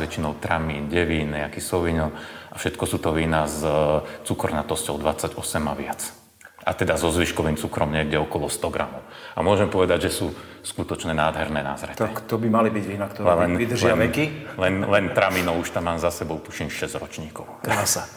[0.00, 2.10] väčšinou Tramín, Devín, nejaký Sauvignon
[2.48, 5.36] a všetko sú to vína s e, cukornatosťou 28
[5.68, 6.00] a viac.
[6.64, 9.00] A teda so zvyškovým cukrom niekde okolo 100 gramov.
[9.36, 10.26] A môžem povedať, že sú
[10.60, 11.96] skutočne nádherné názrete.
[11.96, 14.24] Tak to by mali byť vína, ktoré len, vydržia len, veky.
[14.60, 17.64] Len, len Tramino už tam mám za sebou, tuším, 6 ročníkov.
[17.64, 18.08] Krása.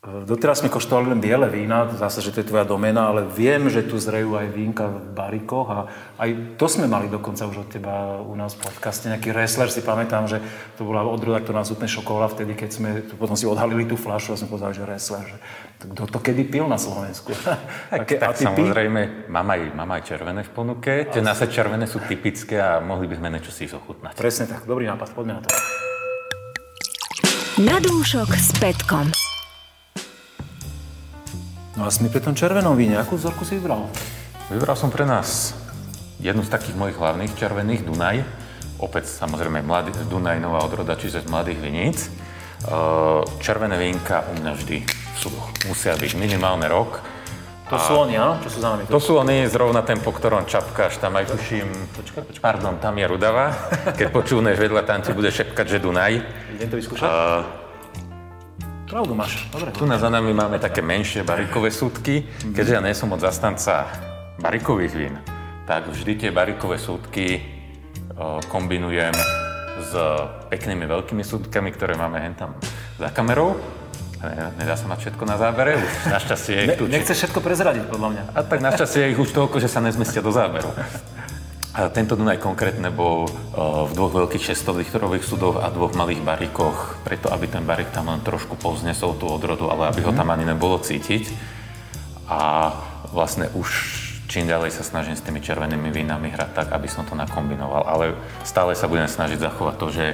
[0.00, 3.84] Doteraz sme koštovali len biele vína, zase, že to je tvoja domena, ale viem, že
[3.84, 5.78] tu zrejú aj vínka v barikoch a
[6.16, 9.12] aj to sme mali dokonca už od teba u nás v podcaste.
[9.12, 10.40] Nejaký wrestler si pamätám, že
[10.80, 14.32] to bola odroda, ktorá nás úplne šokovala vtedy, keď sme potom si odhalili tú fľašu
[14.32, 15.24] a sme povedali, že wrestler.
[15.28, 15.36] Že
[15.92, 17.36] kto to kedy pil na Slovensku?
[17.90, 21.10] Tak, tak samozrejme, mám aj, mám aj červené v ponuke.
[21.10, 24.16] Tie naše červené sú typické a mohli by sme niečo si ich ochutnať.
[24.16, 25.50] Presne tak, dobrý nápad, poďme na to.
[27.60, 29.29] Na dúšok s Petkom.
[31.80, 33.00] No a sme pri tom červenom víne.
[33.00, 33.88] Akú vzorku si vybral?
[34.52, 35.56] Vybral som pre nás
[36.20, 38.20] jednu z takých mojich hlavných červených, Dunaj.
[38.84, 42.12] Opäť samozrejme mladý, Dunaj nová odroda, čiže z mladých viníc.
[43.40, 44.84] Červené vínka u mňa vždy
[45.16, 47.00] súdoch musia byť minimálne rok.
[47.72, 48.36] To sú oni, áno?
[48.44, 48.84] Čo sú za nami?
[48.84, 51.64] To sú oni, zrovna ten, po ktorom čapkáš, tam aj tuším...
[51.96, 52.44] Počkaj, počkaj.
[52.44, 53.56] Pardon, tam je Rudava.
[53.96, 56.12] Keď počúvneš vedľa, tam ti bude šepkať, že Dunaj.
[56.60, 57.08] Idem to vyskúšať?
[57.08, 57.40] Uh,
[58.90, 59.70] Pravdu máš, dobre.
[59.70, 62.26] Tu na za nami máme také menšie barikové súdky.
[62.50, 63.86] Keďže ja nie som od zastanca
[64.42, 65.14] barikových vín,
[65.62, 67.38] tak vždy tie barikové súdky
[68.50, 69.14] kombinujem
[69.78, 69.94] s
[70.50, 72.58] peknými veľkými súdkami, ktoré máme hen tam
[72.98, 73.62] za kamerou.
[74.58, 76.84] Nedá sa mať všetko na zábere, už našťastie je ich tu.
[76.90, 78.22] Nechceš všetko prezradiť, podľa mňa.
[78.34, 80.66] A tak našťastie je ich už toľko, že sa nezmestia do záberu.
[81.70, 87.30] Tento Dunaj konkrétne bol v dvoch veľkých 600 litrových súdoch a dvoch malých barikoch, preto
[87.30, 90.82] aby ten barik tam len trošku povznesol tú odrodu, ale aby ho tam ani nebolo
[90.82, 91.30] cítiť.
[92.26, 92.74] A
[93.14, 93.70] vlastne už
[94.30, 97.86] čím ďalej sa snažím s tými červenými vínami hrať tak, aby som to nakombinoval.
[97.86, 100.06] Ale stále sa budem snažiť zachovať to, že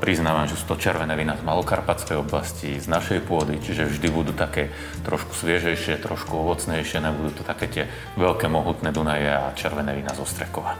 [0.00, 4.32] priznávam, že sú to červené vína z Malokarpatskej oblasti, z našej pôdy, čiže vždy budú
[4.32, 4.72] také
[5.04, 7.84] trošku sviežejšie, trošku ovocnejšie, nebudú to také tie
[8.16, 10.74] veľké mohutné Dunaje a červené vína z Ostrekova.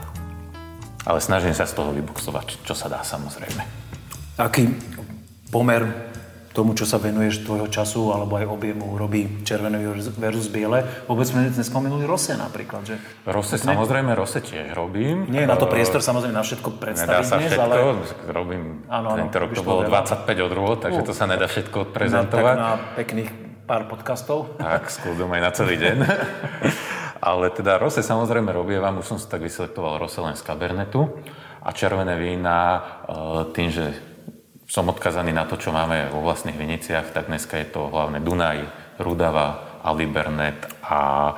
[1.04, 3.62] Ale snažím sa z toho vyboxovať, čo sa dá samozrejme.
[4.40, 4.68] Aký
[5.52, 6.09] pomer
[6.50, 9.78] tomu, čo sa venuješ tvojho času alebo aj objemu robí červené
[10.18, 10.82] versus biele.
[11.06, 12.96] Vôbec sme nespomenuli Rose napríklad, že?
[13.22, 13.70] Rose, ne...
[13.70, 15.30] samozrejme, Rose tiež robím.
[15.30, 17.76] Nie na to priestor samozrejme na všetko predstaviť nedá sa dnes, všetko, ale...
[18.34, 22.54] robím, ano, tento rok to bolo 25 odrôd, takže to sa nedá všetko odprezentovať.
[22.58, 23.30] Na, tak na pekných
[23.70, 24.58] pár podcastov.
[24.58, 25.96] Tak, s kľudom aj na celý deň.
[27.30, 31.06] ale teda Rose samozrejme robievam, už som si tak vyselektoval Rose len z Cabernetu
[31.62, 32.80] a červené vína e,
[33.52, 34.09] tým, že
[34.70, 38.70] som odkazaný na to, čo máme vo vlastných viniciach, tak dneska je to hlavne Dunaj,
[39.02, 41.34] Rudava, Alibernet a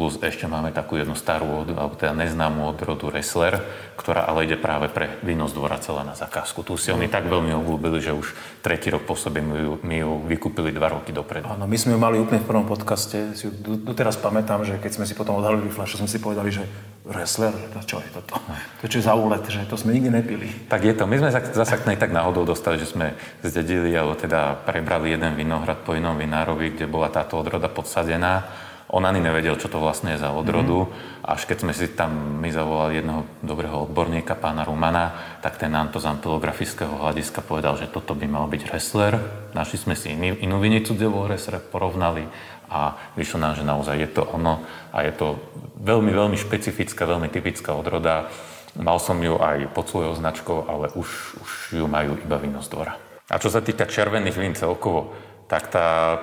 [0.00, 3.60] plus ešte máme takú jednu starú, alebo teda neznámú odrodu Ressler,
[4.00, 6.64] ktorá ale ide práve pre víno z dvora celá na zakázku.
[6.64, 8.32] Tu si oni tak veľmi obľúbili, že už
[8.64, 11.44] tretí rok po sebe mi ju, mi ju vykúpili dva roky dopredu.
[11.52, 13.36] Áno, my sme ju mali úplne v prvom podcaste.
[13.36, 16.64] Si ju doteraz pamätám, že keď sme si potom odhalili fľašu, sme si povedali, že
[17.04, 18.40] Ressler, to čo je toto?
[18.80, 20.48] To čo je za úlet, že to sme nikdy nepili.
[20.72, 21.04] Tak je to.
[21.04, 23.12] My sme zase tak náhodou dostali, že sme
[23.44, 28.48] zdedili, alebo teda prebrali jeden vinohrad po inom vinárovi, kde bola táto odroda podsadená
[28.90, 30.90] on ani nevedel, čo to vlastne je za odrodu.
[30.90, 31.22] Mm-hmm.
[31.22, 35.94] Až keď sme si tam my zavolali jedného dobrého odborníka, pána Rumana, tak ten nám
[35.94, 39.14] to z ampelografického hľadiska povedal, že toto by mal byť Ressler.
[39.54, 42.26] Našli sme si iný, inú vinicu, kde bol Ressler, porovnali
[42.70, 45.38] a vyšlo nám, že naozaj je to ono a je to
[45.82, 48.30] veľmi, veľmi špecifická, veľmi typická odroda.
[48.78, 52.70] Mal som ju aj pod svojou značkou, ale už, už ju majú iba víno z
[52.70, 52.94] dvora.
[53.30, 55.14] A čo sa týka červených vín celkovo,
[55.50, 56.18] tak tá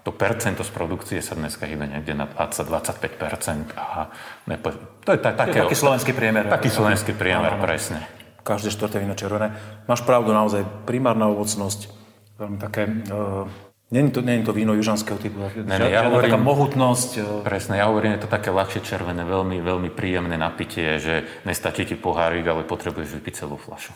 [0.00, 4.08] to percento z produkcie sa dneska hýbe niekde na 20-25% a
[4.48, 4.72] nepo...
[5.04, 6.48] to je ta, také, taký slovenský priemer.
[6.48, 8.08] Taký slovenský priemer, áno, presne.
[8.40, 9.52] Každé štvrté víno červené.
[9.84, 11.92] Máš pravdu, naozaj primárna ovocnosť,
[12.40, 13.44] veľmi také uh,
[13.90, 15.42] Není to, není to víno južanského typu.
[15.66, 17.10] Ne, ne, ja hovorím, taká mohutnosť.
[17.18, 21.82] E, presne, ja hovorím, je to také ľahšie červené, veľmi, veľmi príjemné napitie, že nestačí
[21.82, 23.90] ti pohárik, ale potrebuješ vypiť celú fľašu.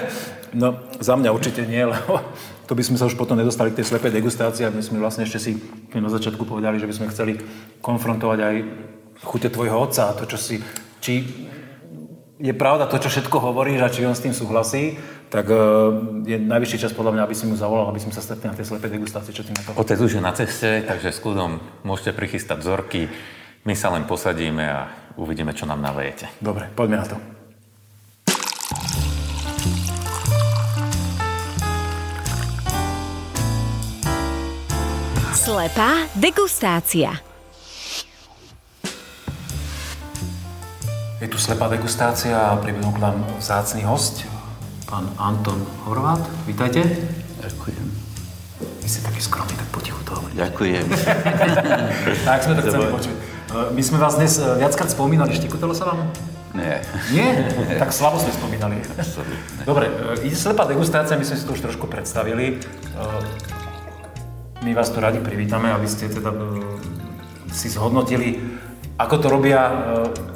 [0.60, 2.24] no, za mňa určite nie, lebo
[2.66, 5.22] to by sme sa už potom nedostali k tej slepej degustácii a my sme vlastne
[5.22, 5.50] ešte si
[5.94, 7.38] na začiatku povedali, že by sme chceli
[7.78, 8.56] konfrontovať aj
[9.22, 10.58] chute tvojho otca a to, čo si,
[10.98, 11.22] či
[12.36, 15.00] je pravda to, čo všetko hovoríš a či on s tým súhlasí,
[15.32, 15.56] tak e,
[16.28, 18.68] je najvyšší čas podľa mňa, aby si mu zavolal, aby sme sa stretli na tej
[18.68, 19.32] slepej degustácii.
[19.32, 19.72] Čo ty na to?
[19.72, 23.08] Otec už je na ceste, takže s kľudom môžete prichystať vzorky.
[23.64, 24.80] My sa len posadíme a
[25.16, 26.28] uvidíme, čo nám navejete.
[26.38, 27.35] Dobre, poďme na to.
[35.46, 37.22] Slepá degustácia.
[41.22, 44.26] Je tu slepá degustácia a pribudol k nám vzácný host,
[44.90, 46.18] pán Anton Horvát.
[46.50, 46.82] Vítajte.
[47.38, 47.84] Ďakujem.
[48.58, 50.34] Vy ste taký skromný, tak potichu to hovoríte.
[50.34, 50.86] Ďakujem.
[52.26, 53.14] Tak sme to chceli počuť.
[53.14, 56.10] E, My sme vás dnes e, viackrát spomínali, štikotelo sa vám?
[56.58, 56.82] Nie.
[57.14, 57.46] Nie?
[57.78, 58.82] tak slabo sme spomínali.
[58.98, 59.38] Absolutne.
[59.62, 62.58] Dobre, e, ide slepá degustácia, my sme si to už trošku predstavili.
[64.60, 68.40] E, My vás tu radi privítame, aby ste teda e, si zhodnotili,
[68.98, 69.72] ako to robia e,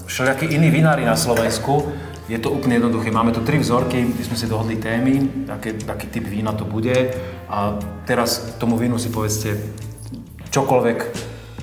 [0.07, 1.93] všelijakí iní vinári na Slovensku.
[2.29, 3.11] Je to úplne jednoduché.
[3.11, 7.11] Máme tu tri vzorky, my sme si dohodli témy, aké, aký typ vína to bude.
[7.51, 7.75] A
[8.07, 9.59] teraz tomu vínu si povedzte
[10.55, 10.99] čokoľvek,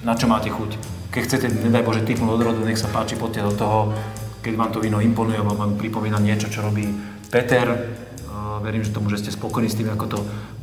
[0.03, 0.97] na čo máte chuť.
[1.07, 3.79] Keď chcete, nedaj Bože, typnúť od nech sa páči, poďte do toho.
[4.43, 6.83] Keď vám to víno imponuje, vám pripomína niečo, čo robí
[7.31, 10.56] Peter, uh, verím, že že ste spokojní s tým, ako to, to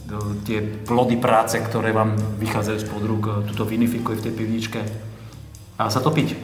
[0.44, 4.80] tie plody práce, ktoré vám vychádzajú spod rúk, tuto vinifikuje v tej pivničke.
[5.74, 6.34] Dá sa to piť?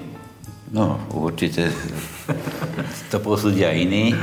[0.70, 1.74] No, určite
[3.10, 4.14] to posúdia iní.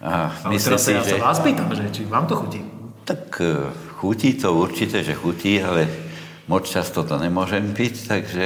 [0.00, 1.18] A Ale teraz si, ja že...
[1.18, 2.60] sa vás pýtam, že či vám to chutí.
[3.04, 5.90] Tak e, chutí to určite, že chutí, ale
[6.46, 8.44] moc často to nemôžem piť, takže...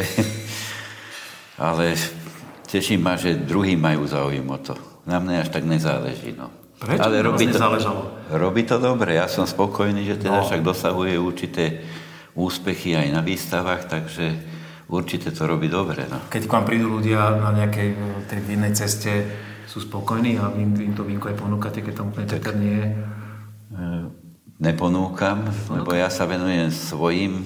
[1.61, 1.95] Ale
[2.67, 4.75] teší ma, že druhí majú záujem o to.
[5.05, 6.62] Na mne až tak nezáleží, no.
[6.83, 8.01] Prečo Ale robí to, nezáležalo?
[8.29, 10.45] robí to dobre, ja som spokojný, že teda No.
[10.45, 11.79] však dosahuje určité
[12.35, 14.35] úspechy aj na výstavách, takže
[14.89, 16.19] určite to robí dobre, no.
[16.27, 19.13] Keď k vám prídu ľudia na nejakej e, tej vinnej ceste,
[19.65, 22.89] sú spokojní a vy im to vínko aj ponúkate, keď tam úplne Peter nie je.
[24.59, 27.43] Neponúkam, lebo ja sa venujem svojim,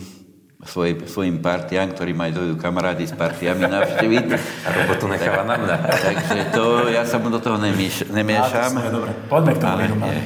[0.64, 4.26] svoj, svojim partiám, ktorí majú dojdu kamarádi s partiami navštíviť.
[4.66, 5.76] A robotu necháva na mňa.
[6.08, 8.72] Takže to, ja sa mu do toho nemieš, nemiešam.
[8.80, 10.20] Á, to dobre, poďme k tomu Ale.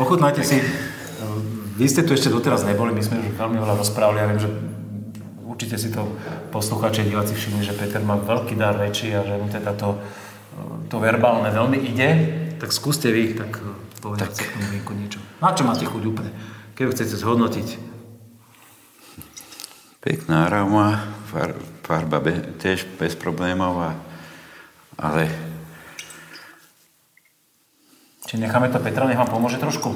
[0.00, 0.56] Ochutnajte si.
[1.76, 4.20] Vy ste tu ešte doteraz neboli, my sme už veľmi veľa rozprávali.
[4.20, 4.48] Ja viem, že
[5.44, 6.04] určite si to
[6.52, 10.00] poslucháči a diváci všimli, že Peter má veľký dar reči a že mu teda to,
[10.88, 12.08] to verbálne veľmi ide.
[12.56, 13.60] Tak skúste vy, tak
[14.00, 14.48] povedať tak.
[14.48, 15.18] k tomu niečo.
[15.40, 16.30] Na čo máte chuť úplne?
[16.76, 17.91] Keď chcete zhodnotiť.
[20.02, 20.50] Pekná
[21.30, 21.54] far,
[21.86, 23.94] farba be, tiež bez problémov,
[24.98, 25.30] ale
[28.26, 29.94] Či necháme to Petra, nech vám pomôže trošku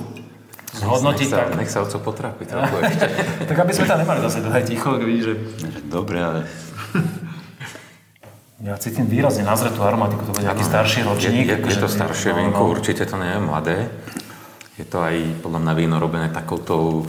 [0.79, 1.57] zhodnotiť Nech sa, tak.
[1.59, 3.07] nech sa oco potrápi trochu ešte.
[3.51, 5.35] tak aby sme tam nemali zase dlhé ticho, ak vidíš, že
[5.90, 6.40] dobre, ale
[8.62, 11.47] ja cítim výrazne nazretú aromatiku, to bude nejaký starší Je, ročník.
[11.49, 12.71] je, je akože- to staršie no, vínko, no.
[12.71, 13.77] určite to nie je mladé.
[14.77, 17.05] Je to aj podľa mňa víno robené takouto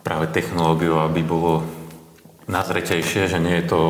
[0.00, 1.64] práve technológiou, aby bolo
[2.48, 3.80] nazretejšie, že nie je to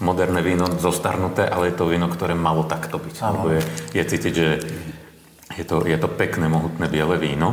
[0.00, 3.16] moderné víno zostarnuté, ale je to víno, ktoré malo takto byť.
[3.20, 4.48] Lebo je, je cítiť, že
[5.60, 7.52] je to, je to pekné, mohutné biele víno.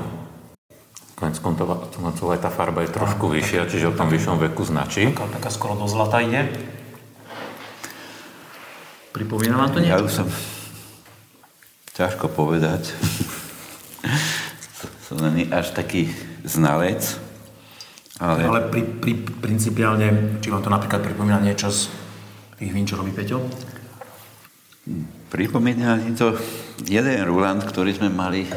[1.17, 5.11] Konec koncov aj tá farba je trošku vyššia, čiže o tom vyššom veku značí.
[5.11, 6.45] Taká, taká skoro do zlata ide.
[9.17, 10.05] Pripomína vám to ja niečo?
[10.05, 10.27] už som
[11.97, 12.93] ťažko povedať.
[15.09, 15.17] som
[15.49, 16.13] až taký
[16.45, 17.17] znalec,
[18.17, 21.93] ale, Ale pri, pri, principiálne, či vám to napríklad pripomína niečo z
[22.57, 23.41] tých vín, čo robí Peťo?
[25.27, 26.39] pripomína mi to
[26.87, 28.47] jeden Ruland, ktorý sme mali,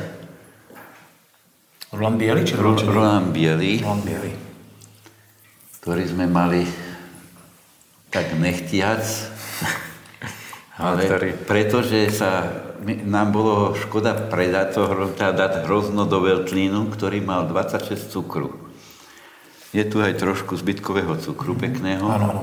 [1.91, 2.87] Roland Bielý či Roland?
[2.87, 4.33] Roland Bielý, Roland Bielý.
[5.83, 6.63] ktorý sme mali
[8.15, 9.03] tak nechtiac,
[10.79, 12.47] ale ktorý- pretože sa,
[12.87, 14.83] nám bolo škoda predať to,
[15.19, 18.70] teda dať hrozno do veľtlínu, ktorý mal 26 cukru.
[19.71, 22.03] Je tu aj trošku zbytkového cukru pekného.
[22.03, 22.43] Áno, áno.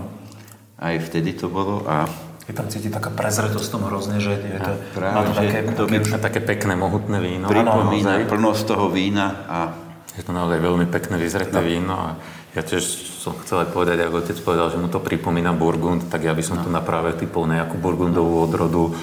[0.80, 2.08] Aj vtedy to bolo a
[2.48, 5.60] Je tam cítiť taká prezretosť tom hrozne, že je to, práve, má to že také,
[5.68, 7.52] to také už také pekné, mohutné víno.
[7.52, 8.32] pripomína naozaj.
[8.32, 9.60] plnosť toho vína a
[10.16, 11.68] Je to naozaj veľmi pekné vyzreté no.
[11.68, 12.10] víno a
[12.56, 12.82] ja tiež
[13.22, 16.42] som chcel aj povedať, ako otec povedal, že mu to pripomína Burgund, tak ja by
[16.42, 16.64] som no.
[16.64, 18.96] tu na práve typol nejakú Burgundovú odrodu,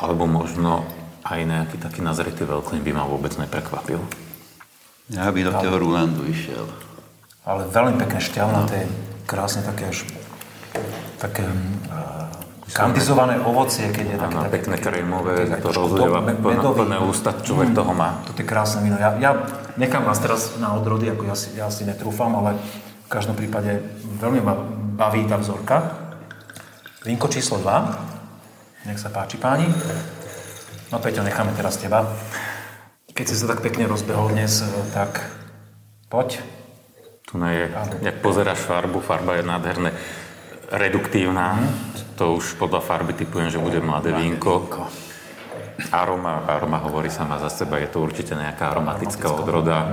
[0.00, 0.88] alebo možno
[1.22, 4.00] aj nejaký taký nazretý veľklín by ma vôbec neprekvapil.
[5.12, 6.85] ja by do toho Rulandu išiel.
[7.46, 8.90] Ale veľmi pekné šťavnaté,
[9.24, 10.02] krásne také až
[11.16, 12.26] také uh,
[12.74, 17.72] kandizované ovocie, keď je také, Áno, pekné také, krémové, také to rozlieva plné, ústa, človek
[17.72, 18.20] toho má.
[18.26, 18.98] To je krásne víno.
[18.98, 19.46] Ja, ja
[19.78, 22.58] nechám vás teraz na odrody, ako ja si, ja si netrúfam, ale
[23.06, 23.80] v každom prípade
[24.18, 24.58] veľmi ma
[24.98, 25.94] baví tá vzorka.
[27.06, 28.90] Vínko číslo 2.
[28.90, 29.70] Nech sa páči, páni.
[30.90, 32.06] No Peťo, necháme teraz teba.
[33.14, 35.22] Keď si sa tak pekne rozbehol dnes, e, tak
[36.10, 36.42] poď.
[37.26, 37.66] Tu je,
[38.06, 39.90] jak pozeráš farbu, farba je nádherne
[40.70, 41.58] reduktívna.
[42.22, 44.70] To už podľa farby typujem, že bude mladé, vínko.
[45.90, 49.90] Aroma, aroma hovorí sama za seba, je to určite nejaká aromatická odroda.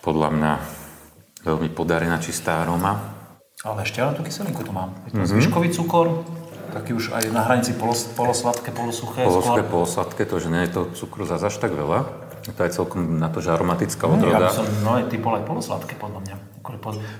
[0.00, 0.52] Podľa mňa
[1.44, 3.14] veľmi podarená čistá aroma.
[3.64, 4.96] Ale ešte ale tú kyselinku tu mám.
[5.08, 5.32] Je to mm-hmm.
[5.38, 6.24] zvyškový cukor,
[6.72, 9.28] taký už aj na hranici polos, polosladké, polosuché.
[9.28, 12.23] Polosladké, polosladké, to, že nie je to cukru za až tak veľa.
[12.44, 14.52] To je celkom na to, že aromatická odroda.
[14.52, 16.36] Ja som, no je typol aj polosladké, podľa mňa.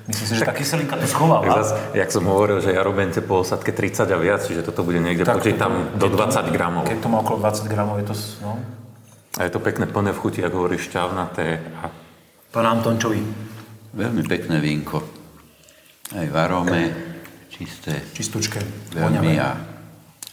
[0.09, 1.61] Myslím si, že tá kyselinka to schováva.
[1.61, 5.01] Zas, jak som hovoril, že ja robím tie polosladké 30 a viac, čiže toto bude
[5.01, 6.89] niekde, tak, počítam, do 20 gramov.
[6.89, 8.15] Keď to má okolo 20 gramov, je to...
[8.41, 8.57] No.
[9.37, 11.61] A je to pekné plné v chuti, ako hovoríš, šťavnaté.
[11.81, 11.93] A...
[12.57, 13.21] Pán Antončovi.
[13.93, 15.05] Veľmi pekné vínko.
[16.17, 16.83] Aj v arome,
[17.53, 18.01] čisté.
[18.17, 18.65] Čistúčke.
[18.97, 19.61] Veľmi a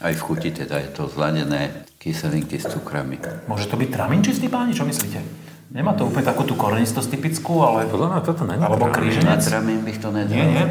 [0.02, 3.22] aj v chuti teda je to zladené kyselinky s cukrami.
[3.46, 5.22] Môže to byť tramín čistý páni, čo myslíte?
[5.70, 7.86] Nemá to úplne takú tú korenistosť typickú, ale...
[7.86, 9.38] Podľa mňa toto není Alebo kríženec.
[9.38, 10.34] Na tramín bych to nedal.
[10.34, 10.66] Nie, nie.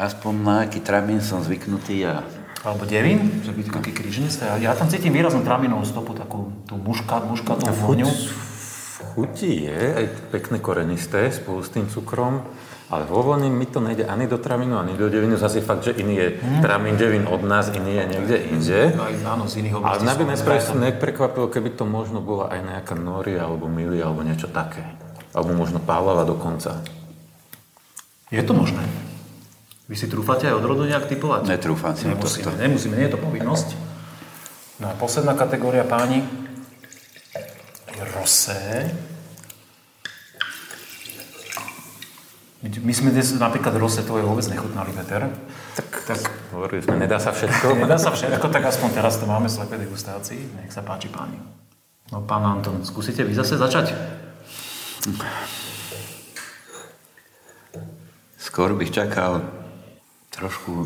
[0.00, 2.24] Aspoň na aký tramín som zvyknutý a...
[2.64, 4.32] Alebo devín, že by to taký kríženec.
[4.40, 8.08] Ja, ja tam cítim výraznú tramínovú stopu, takú tú muškat, muškatú vôňu.
[8.08, 12.48] V chuti je aj pekné korenisté spolu s tým cukrom.
[12.90, 15.38] Ale vo voľne mi to nejde ani do tramínu, ani do devinu.
[15.38, 16.58] Zase fakt, že iný je hmm.
[16.58, 18.80] tramín, devín od nás, iný je niekde inde.
[18.98, 19.94] No, aj, áno, z iných oblastí.
[19.94, 20.24] Ale mňa by
[20.90, 24.82] neprekvapilo, keby to možno bola aj nejaká nori, alebo mili, alebo niečo také.
[25.30, 26.82] Alebo možno pálava dokonca.
[28.34, 28.82] Je to možné?
[29.86, 31.50] Vy si trúfate aj odrodu nejak typovať?
[31.50, 33.68] Netrúfam si nemusíme, nemusíme, nie je to povinnosť.
[34.78, 36.26] No a posledná kategória páni
[37.90, 38.90] je rosé.
[42.60, 45.32] My sme dnes napríklad rosetové vôbec nechutnali, Peter.
[45.80, 46.20] Tak, tak
[46.52, 47.72] hovorili sme, nedá sa všetko.
[47.88, 50.60] nedá sa všetko, tak aspoň teraz to máme v slepej degustácii.
[50.60, 51.40] Nech sa páči, páni.
[52.12, 53.96] No, pán Anton, skúsite vy zase začať?
[58.36, 59.40] Skôr bych čakal
[60.28, 60.84] trošku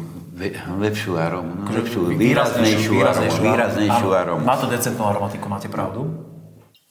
[0.78, 4.42] lepšiu aromu, no, lepšiu, výraznejšiu, výraznejšiu, aromu, výraznejšiu aromu.
[4.46, 6.33] Má to decentnú aromatiku, máte pravdu.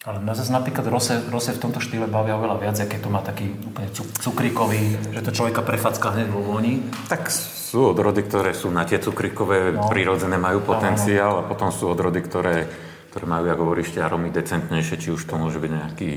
[0.03, 3.23] Ale mňa zase napríklad Rose, Rose v tomto štýle bavia oveľa viac, keď to má
[3.23, 6.83] taký úplne cukríkový, že to človeka prefacká hneď vo voni.
[7.07, 9.87] Tak sú odrody, ktoré sú na tie cukríkové, no.
[9.87, 12.67] prírodzené, majú potenciál a potom sú odrody, ktoré,
[13.15, 16.09] ktoré majú, ako hovoríš, aromy decentnejšie, či už to môže byť nejaký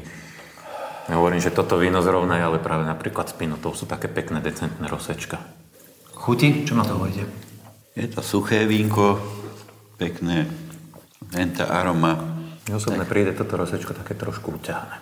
[1.07, 4.91] Nehovorím, že toto víno zrovna je, ale práve napríklad s pinotou sú také pekné, decentné
[4.91, 5.39] rosečka.
[6.11, 6.67] Chuti?
[6.67, 7.31] Čo na to hovoríte?
[7.95, 9.23] Je to suché vínko,
[10.03, 10.51] pekné,
[11.31, 12.36] venta aroma,
[12.67, 14.97] mne osobne príde toto rosečko také trošku uťahné.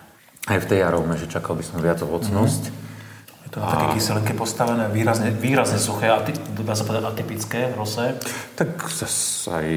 [0.45, 2.63] Aj v tej arome, že čakal by som viac ovocnosť.
[2.69, 3.43] Mm-hmm.
[3.45, 6.21] Je to na také kyselinke postavené, výrazne, výrazne suché, a
[6.61, 8.21] dá sa povedať atypické rosé.
[8.53, 9.67] Tak zase aj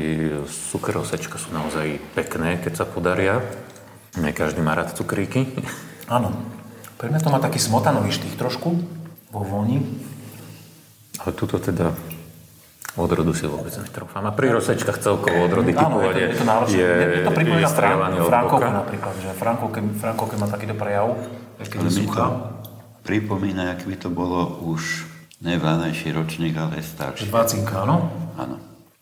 [0.49, 3.41] suché rosečka sú naozaj pekné, keď sa podaria.
[4.21, 5.49] Nie každý má rád cukríky.
[6.13, 6.37] Áno.
[7.01, 8.69] Pre mňa to má taký smotanový štých trošku
[9.33, 9.81] vo voni.
[11.25, 11.97] Ale tuto teda
[12.97, 14.25] Odrodu si vôbec netrúfam.
[14.25, 19.15] A pri rozsečkách celkovo odrody typovať je, je, to je, je to pripomína Frankovku napríklad,
[19.21, 21.15] že Frankovke, Frankovke má takýto prejav,
[21.61, 22.55] keď je suchá.
[23.05, 25.05] Pripomína, ak by to bolo už
[25.45, 27.31] nevládajší ročník, ale starší.
[27.31, 28.11] Dva cinka, áno?
[28.35, 28.57] Áno.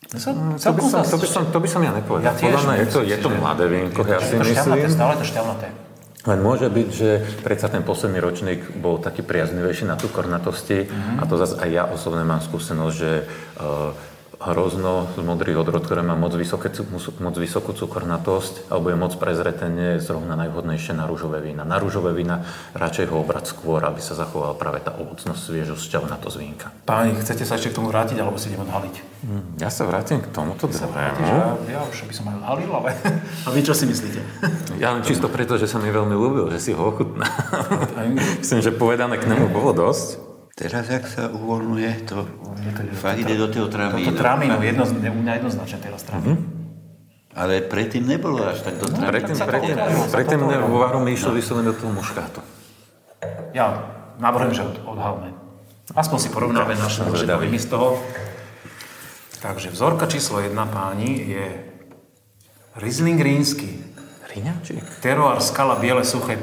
[0.07, 2.31] Mm, to, by som, to, by som, to by som ja nepovedal.
[2.31, 4.87] Ja tiež, Podľa mňa je to, je to mladé vínko, ja si myslím.
[4.87, 5.86] Stále to šťavnaté.
[6.25, 7.09] Len môže byť, že
[7.45, 11.21] predsa ten posledný ročník bol taký priaznivejší na tú kornatosti mm-hmm.
[11.21, 13.93] a to zase aj ja osobne mám skúsenosť, že uh,
[14.37, 16.69] hrozno z modrých odrod, ktoré má moc, vysoké,
[17.17, 21.65] moc vysokú cukornatosť alebo je moc prezreté, nie je zrovna najvhodnejšie na rúžové vína.
[21.65, 22.45] Na rúžové vína
[22.77, 26.69] radšej ho obrať skôr, aby sa zachovala práve tá ovocnosť, sviežosť, šťavnatosť vínka.
[26.85, 28.95] Páni, chcete sa ešte k tomu vrátiť, alebo si idem odhaliť?
[29.25, 31.25] Hm, ja sa vrátim k tomuto druhému.
[31.25, 32.89] Ja, ja už by som aj odhalil, ale
[33.45, 34.21] a vy čo si myslíte?
[34.77, 37.25] Ja len čisto preto, že sa mi veľmi ľúbil, že si ho ochutná.
[38.37, 40.26] Myslím, že povedané k nemu bolo dosť.
[40.57, 42.25] Teraz, ak sa uvoľňuje, to,
[42.97, 44.09] fakt ide do toho tramínu.
[44.09, 44.89] To tramínu, jedno,
[45.21, 46.33] jednoznačne teraz tramín.
[46.33, 47.37] Mm-hmm.
[47.37, 49.05] Ale predtým nebolo až tak do tramínu.
[49.05, 49.75] No, predtým, predtým,
[50.09, 52.41] predtým vo varu mi išlo vyslovene do toho muškátu.
[53.53, 53.85] Ja
[54.17, 55.37] navrhujem, že odhalme.
[55.93, 58.01] Aspoň si porovnáme naše, naše dojmy z toho.
[59.37, 61.45] Takže vzorka číslo jedna, páni, je
[62.81, 63.77] Riesling rínsky.
[64.33, 65.05] Ríňačík?
[65.05, 66.41] Terroir, skala, biele, suché,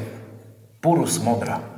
[0.78, 1.73] Purus modra.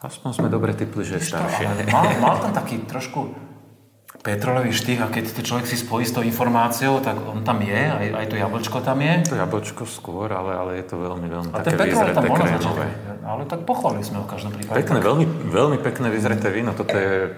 [0.00, 1.92] Aspoň sme dobre typli, že je staršie.
[1.92, 3.36] Mal, mal tam taký trošku
[4.20, 7.76] petrolový štých a keď to človek si spojí s tou informáciou, tak on tam je,
[7.88, 9.28] aj, aj to jablčko tam je.
[9.32, 12.86] To jablčko skôr, ale, ale je to veľmi, veľmi a také vyzreté, tam krémové.
[13.24, 14.76] Ale tak pochválili sme ho v každom prípade.
[14.76, 16.76] Pekné, veľmi, veľmi pekné vyzreté víno.
[16.76, 17.32] Toto je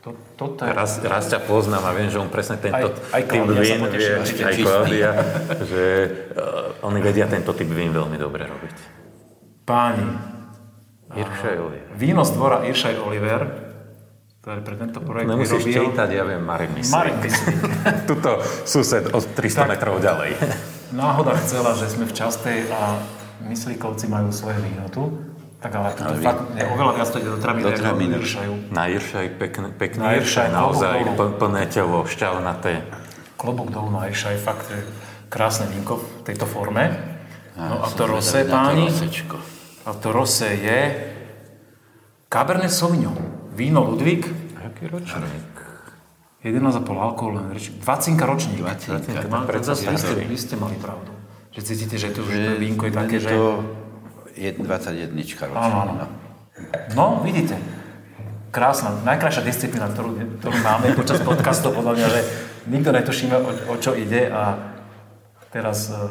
[0.00, 0.72] to, to toto je...
[0.72, 4.12] Raz, raz ťa poznám a viem, že on presne tento Aj- aj typ vín vie,
[4.18, 4.54] aj.
[4.60, 5.10] Klaudia,
[5.64, 5.84] že
[6.32, 8.76] uh, oni vedia tento typ vín veľmi dobre robiť.
[9.62, 10.31] Páni,
[11.12, 11.88] Iršaj Oliver.
[11.92, 13.42] víno z dvora Iršaj Oliver,
[14.42, 15.94] ktorý pre tento projekt Nemusíš vyrobil...
[15.94, 16.90] čítať, ja viem, Marek myslí.
[16.90, 17.16] Marek.
[18.10, 19.66] Tuto sused o 300 Tak.
[19.70, 20.34] metrov ďalej.
[20.98, 22.98] Náhoda chcela, že sme v Častej a
[23.46, 25.08] myslíkovci majú svoje víno tu.
[25.62, 28.16] Tak ale to fakt, ne, oveľa viac to ide do tramína, Do tramína.
[28.18, 28.52] Iršaju.
[28.74, 31.06] Na Iršaj pekný, pekný Na Iršaj, naozaj
[31.38, 32.82] plné telo, šťavnaté.
[33.38, 34.82] Klobúk dolu na Iršaj, fakt je
[35.30, 36.90] krásne vínko v tejto forme.
[37.54, 38.18] No a to to
[38.50, 39.38] páni, rosečko.
[39.86, 40.78] A to rose je
[42.28, 43.18] Cabernet Sauvignon.
[43.52, 44.24] Víno Ludvík,
[44.62, 45.52] Aký ročník?
[46.42, 48.58] 11,5 alkohol, len reč, 20 ročník.
[48.58, 49.22] Dvacinka.
[49.22, 49.94] To má- to Predsa ste,
[50.26, 51.12] vy ste mali pravdu.
[51.52, 53.30] Že cítite, že to, že to vínko je také, je že...
[53.30, 53.42] to
[54.34, 55.60] jed- 21 ročná.
[55.60, 55.92] Áno, áno.
[56.02, 56.06] no.
[56.98, 57.60] No, vidíte.
[58.50, 62.20] Krásna, najkrajšia disciplína, ktorú, ktorú máme počas podcastu, podľa mňa, že
[62.68, 64.56] nikto netušíme, o, o čo ide a
[65.52, 66.10] teraz uh,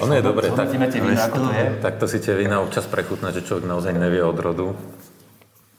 [0.00, 1.64] Ono je dobre, tak, zhodnotíme tie vína, ako to je.
[1.84, 4.72] takto si tie vína občas prechutnať, že človek naozaj nevie od rodu.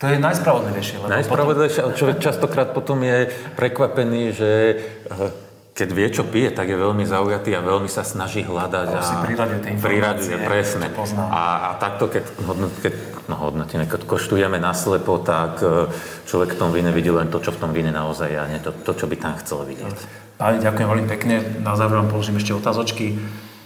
[0.02, 5.90] To je najspravodlivejšie, lebo potom, Najspravodlivejšie, ale človek častokrát potom je prekvapený, že eh, keď
[5.94, 8.88] vie, čo pije, tak je veľmi zaujatý a veľmi sa snaží hľadať.
[8.98, 10.86] A si priraďuje tie informácie, priraďuje, presne.
[10.90, 11.22] to.
[11.22, 12.94] A, a takto, keď, hodnot, keď
[13.30, 15.86] no, hodnotíme, keď koštujeme naslepo, tak eh,
[16.26, 18.58] človek v tom víne vidí len to, čo v tom víne naozaj je, a nie
[18.58, 19.98] to, to čo by tam chcel vidieť.
[20.42, 21.46] Páni, ďakujem veľmi pekne.
[21.62, 23.22] Na záver vám položím ešte otázočky.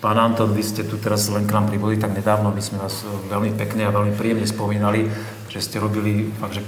[0.06, 2.53] Pán Anton, vy ste tu teraz len k nám pribudli tak nedávno.
[2.53, 5.10] My sme vás e, veľmi pekne a veľmi príjemne spomínali,
[5.49, 6.64] že ste robili fakt, že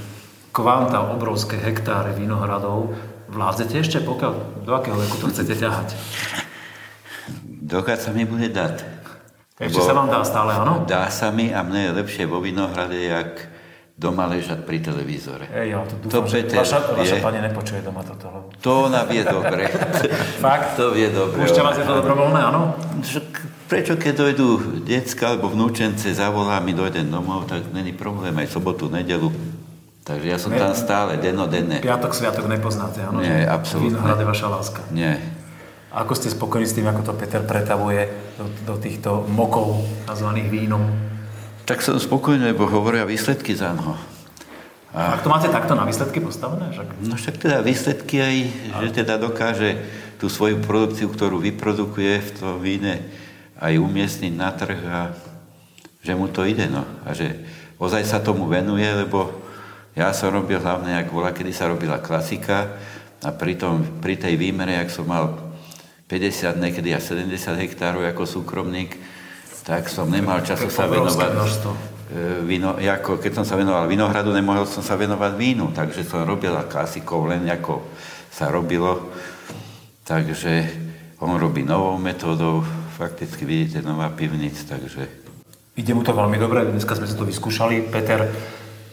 [0.50, 2.98] kvanta obrovské hektáre vinohradov.
[3.30, 5.94] Vládzete ešte, pokiaľ, do akého veku to chcete ťahať?
[7.62, 8.82] Dokiaľ sa mi bude dať.
[9.62, 10.90] Ešte sa vám dá stále, áno?
[10.90, 13.38] Dá sa mi a mne je lepšie vo Vinohrade, jak
[13.98, 15.50] doma ležať pri televízore.
[15.50, 18.30] Ej, ja to To dúfam, že Peter vaša, vaša pani nepočuje doma toto.
[18.30, 18.48] Lebo...
[18.62, 19.66] To ona vie dobre.
[20.46, 20.78] Fakt?
[20.78, 21.42] To vie dobre.
[21.42, 22.78] Púšťa vás je to dobrovoľné, áno?
[23.66, 24.48] Prečo keď dojdú
[24.86, 29.34] decka alebo vnúčence, zavolá mi, dojdem domov, tak není problém aj sobotu, nedelu.
[30.06, 31.82] Takže ja som Ne- tam stále, dennodenné.
[31.84, 33.20] Piatok, sviatok nepoznáte, áno?
[33.20, 33.98] Nie, absolútne.
[33.98, 34.82] Vinohrad je vaša láska.
[34.94, 35.20] Nie.
[35.92, 41.07] Ako ste spokojní s tým, ako to Peter pretavuje do, do týchto mokov nazvaných vínom?
[41.68, 44.00] Tak som spokojný, lebo hovoria výsledky za noho.
[44.96, 46.72] Ak to máte takto na výsledky postavené?
[46.72, 46.88] Však...
[47.04, 48.36] No však teda výsledky aj,
[48.88, 49.76] že teda dokáže
[50.16, 53.04] tú svoju produkciu, ktorú vyprodukuje v tom víne,
[53.60, 55.12] aj umiestniť na trh a
[56.00, 56.88] že mu to ide, no.
[57.04, 57.36] A že
[57.76, 59.28] ozaj sa tomu venuje, lebo
[59.92, 62.80] ja som robil hlavne, jak bola, kedy sa robila klasika
[63.20, 65.36] a pri, tom, pri tej výmere, jak som mal
[66.08, 69.17] 50, niekedy až 70 hektárov ako súkromník,
[69.68, 71.32] tak som nemal času sa venovať.
[71.36, 71.72] množstvo.
[71.76, 76.24] E, Víno, ako keď som sa venoval vinohradu, nemohol som sa venovať vínu, takže som
[76.24, 77.84] robil klasikou len ako
[78.32, 79.12] sa robilo.
[80.08, 80.72] Takže
[81.20, 82.64] on robí novou metódou,
[82.96, 85.28] fakticky vidíte nová pivnic, takže
[85.78, 87.86] Ide mu to veľmi dobre, dneska sme si to vyskúšali.
[87.94, 88.26] Peter,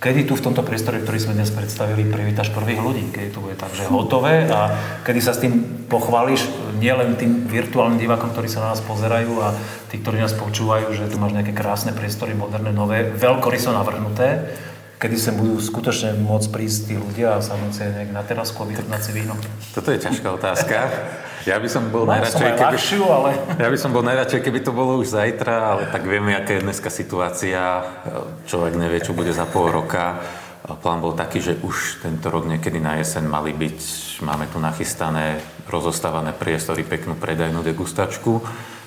[0.05, 3.05] kedy tu v tomto priestore, ktorý sme dnes predstavili, privítaš prvých ľudí?
[3.09, 4.69] Kedy to bude tak, že hotové a
[5.01, 6.45] kedy sa s tým pochváliš
[6.77, 9.57] nielen tým virtuálnym divákom, ktorí sa na nás pozerajú a
[9.89, 14.53] tí, ktorí nás počúvajú, že tu máš nejaké krásne priestory, moderné, nové, veľkoryso navrhnuté,
[15.05, 19.01] kedy sem budú skutočne môcť prísť tí ľudia a sadnúť nejak na terasku a vychutnať
[19.05, 19.37] si víno.
[19.77, 20.77] Toto je ťažká otázka.
[21.45, 22.73] Ja by som bol som najradšej, aj keby...
[22.73, 23.31] ľahšiu, ale...
[23.61, 26.65] Ja by som bol najradšej, keby to bolo už zajtra, ale tak vieme, aká je
[26.65, 27.85] dneska situácia.
[28.49, 30.25] Človek nevie, čo bude za pol roka.
[30.65, 33.81] Plán bol taký, že už tento rok niekedy na jeseň mali byť,
[34.25, 35.37] máme tu nachystané,
[35.69, 38.41] rozostávané priestory, peknú predajnú degustačku.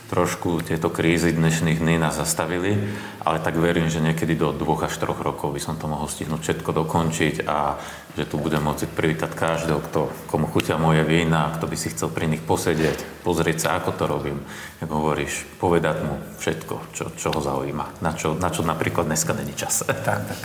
[0.07, 2.79] Trošku tieto krízy dnešných dní nás zastavili,
[3.27, 6.47] ale tak verím, že niekedy do dvoch až troch rokov by som to mohol stihnúť
[6.47, 7.75] všetko dokončiť a
[8.15, 12.07] že tu budem môcť privítať každého, kto, komu chutia moje vína, kto by si chcel
[12.07, 14.39] pri nich posedieť, pozrieť sa, ako to robím.
[14.79, 19.35] Jak hovoríš, povedať mu všetko, čo, čo ho zaujíma, na čo, na čo napríklad dneska
[19.35, 19.83] není čas.
[19.83, 20.39] Tak, tak.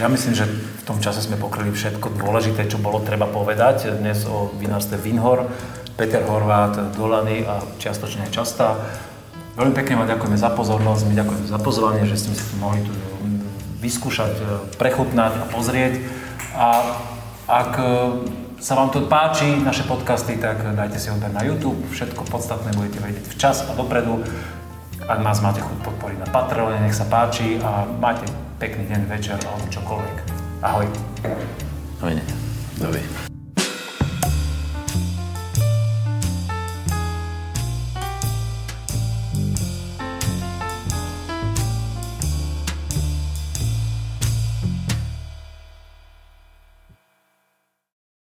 [0.00, 4.00] Ja myslím, že v tom čase sme pokryli všetko dôležité, čo bolo treba povedať.
[4.00, 5.44] Dnes o vinárstve Vinhor,
[5.94, 8.74] Peter Horvát, Dolany a čiastočne Častá.
[9.54, 12.82] Veľmi pekne vám ďakujeme za pozornosť, my ďakujeme za pozvanie, že ste si tu mohli
[12.82, 12.90] tu
[13.78, 14.34] vyskúšať,
[14.74, 16.02] prechutnať a pozrieť.
[16.58, 16.66] A
[17.46, 17.86] ak e,
[18.58, 21.78] sa vám to páči, naše podcasty, tak dajte si odber na YouTube.
[21.92, 24.24] Všetko podstatné budete vedieť včas a dopredu.
[25.04, 28.24] Ak nás máte chuť podporiť na Patreone, nech sa páči a máte
[28.56, 30.16] pekný deň, večer alebo čokoľvek.
[30.64, 30.86] Ahoj.
[32.00, 32.36] Dovidenia.
[32.80, 33.33] dobre.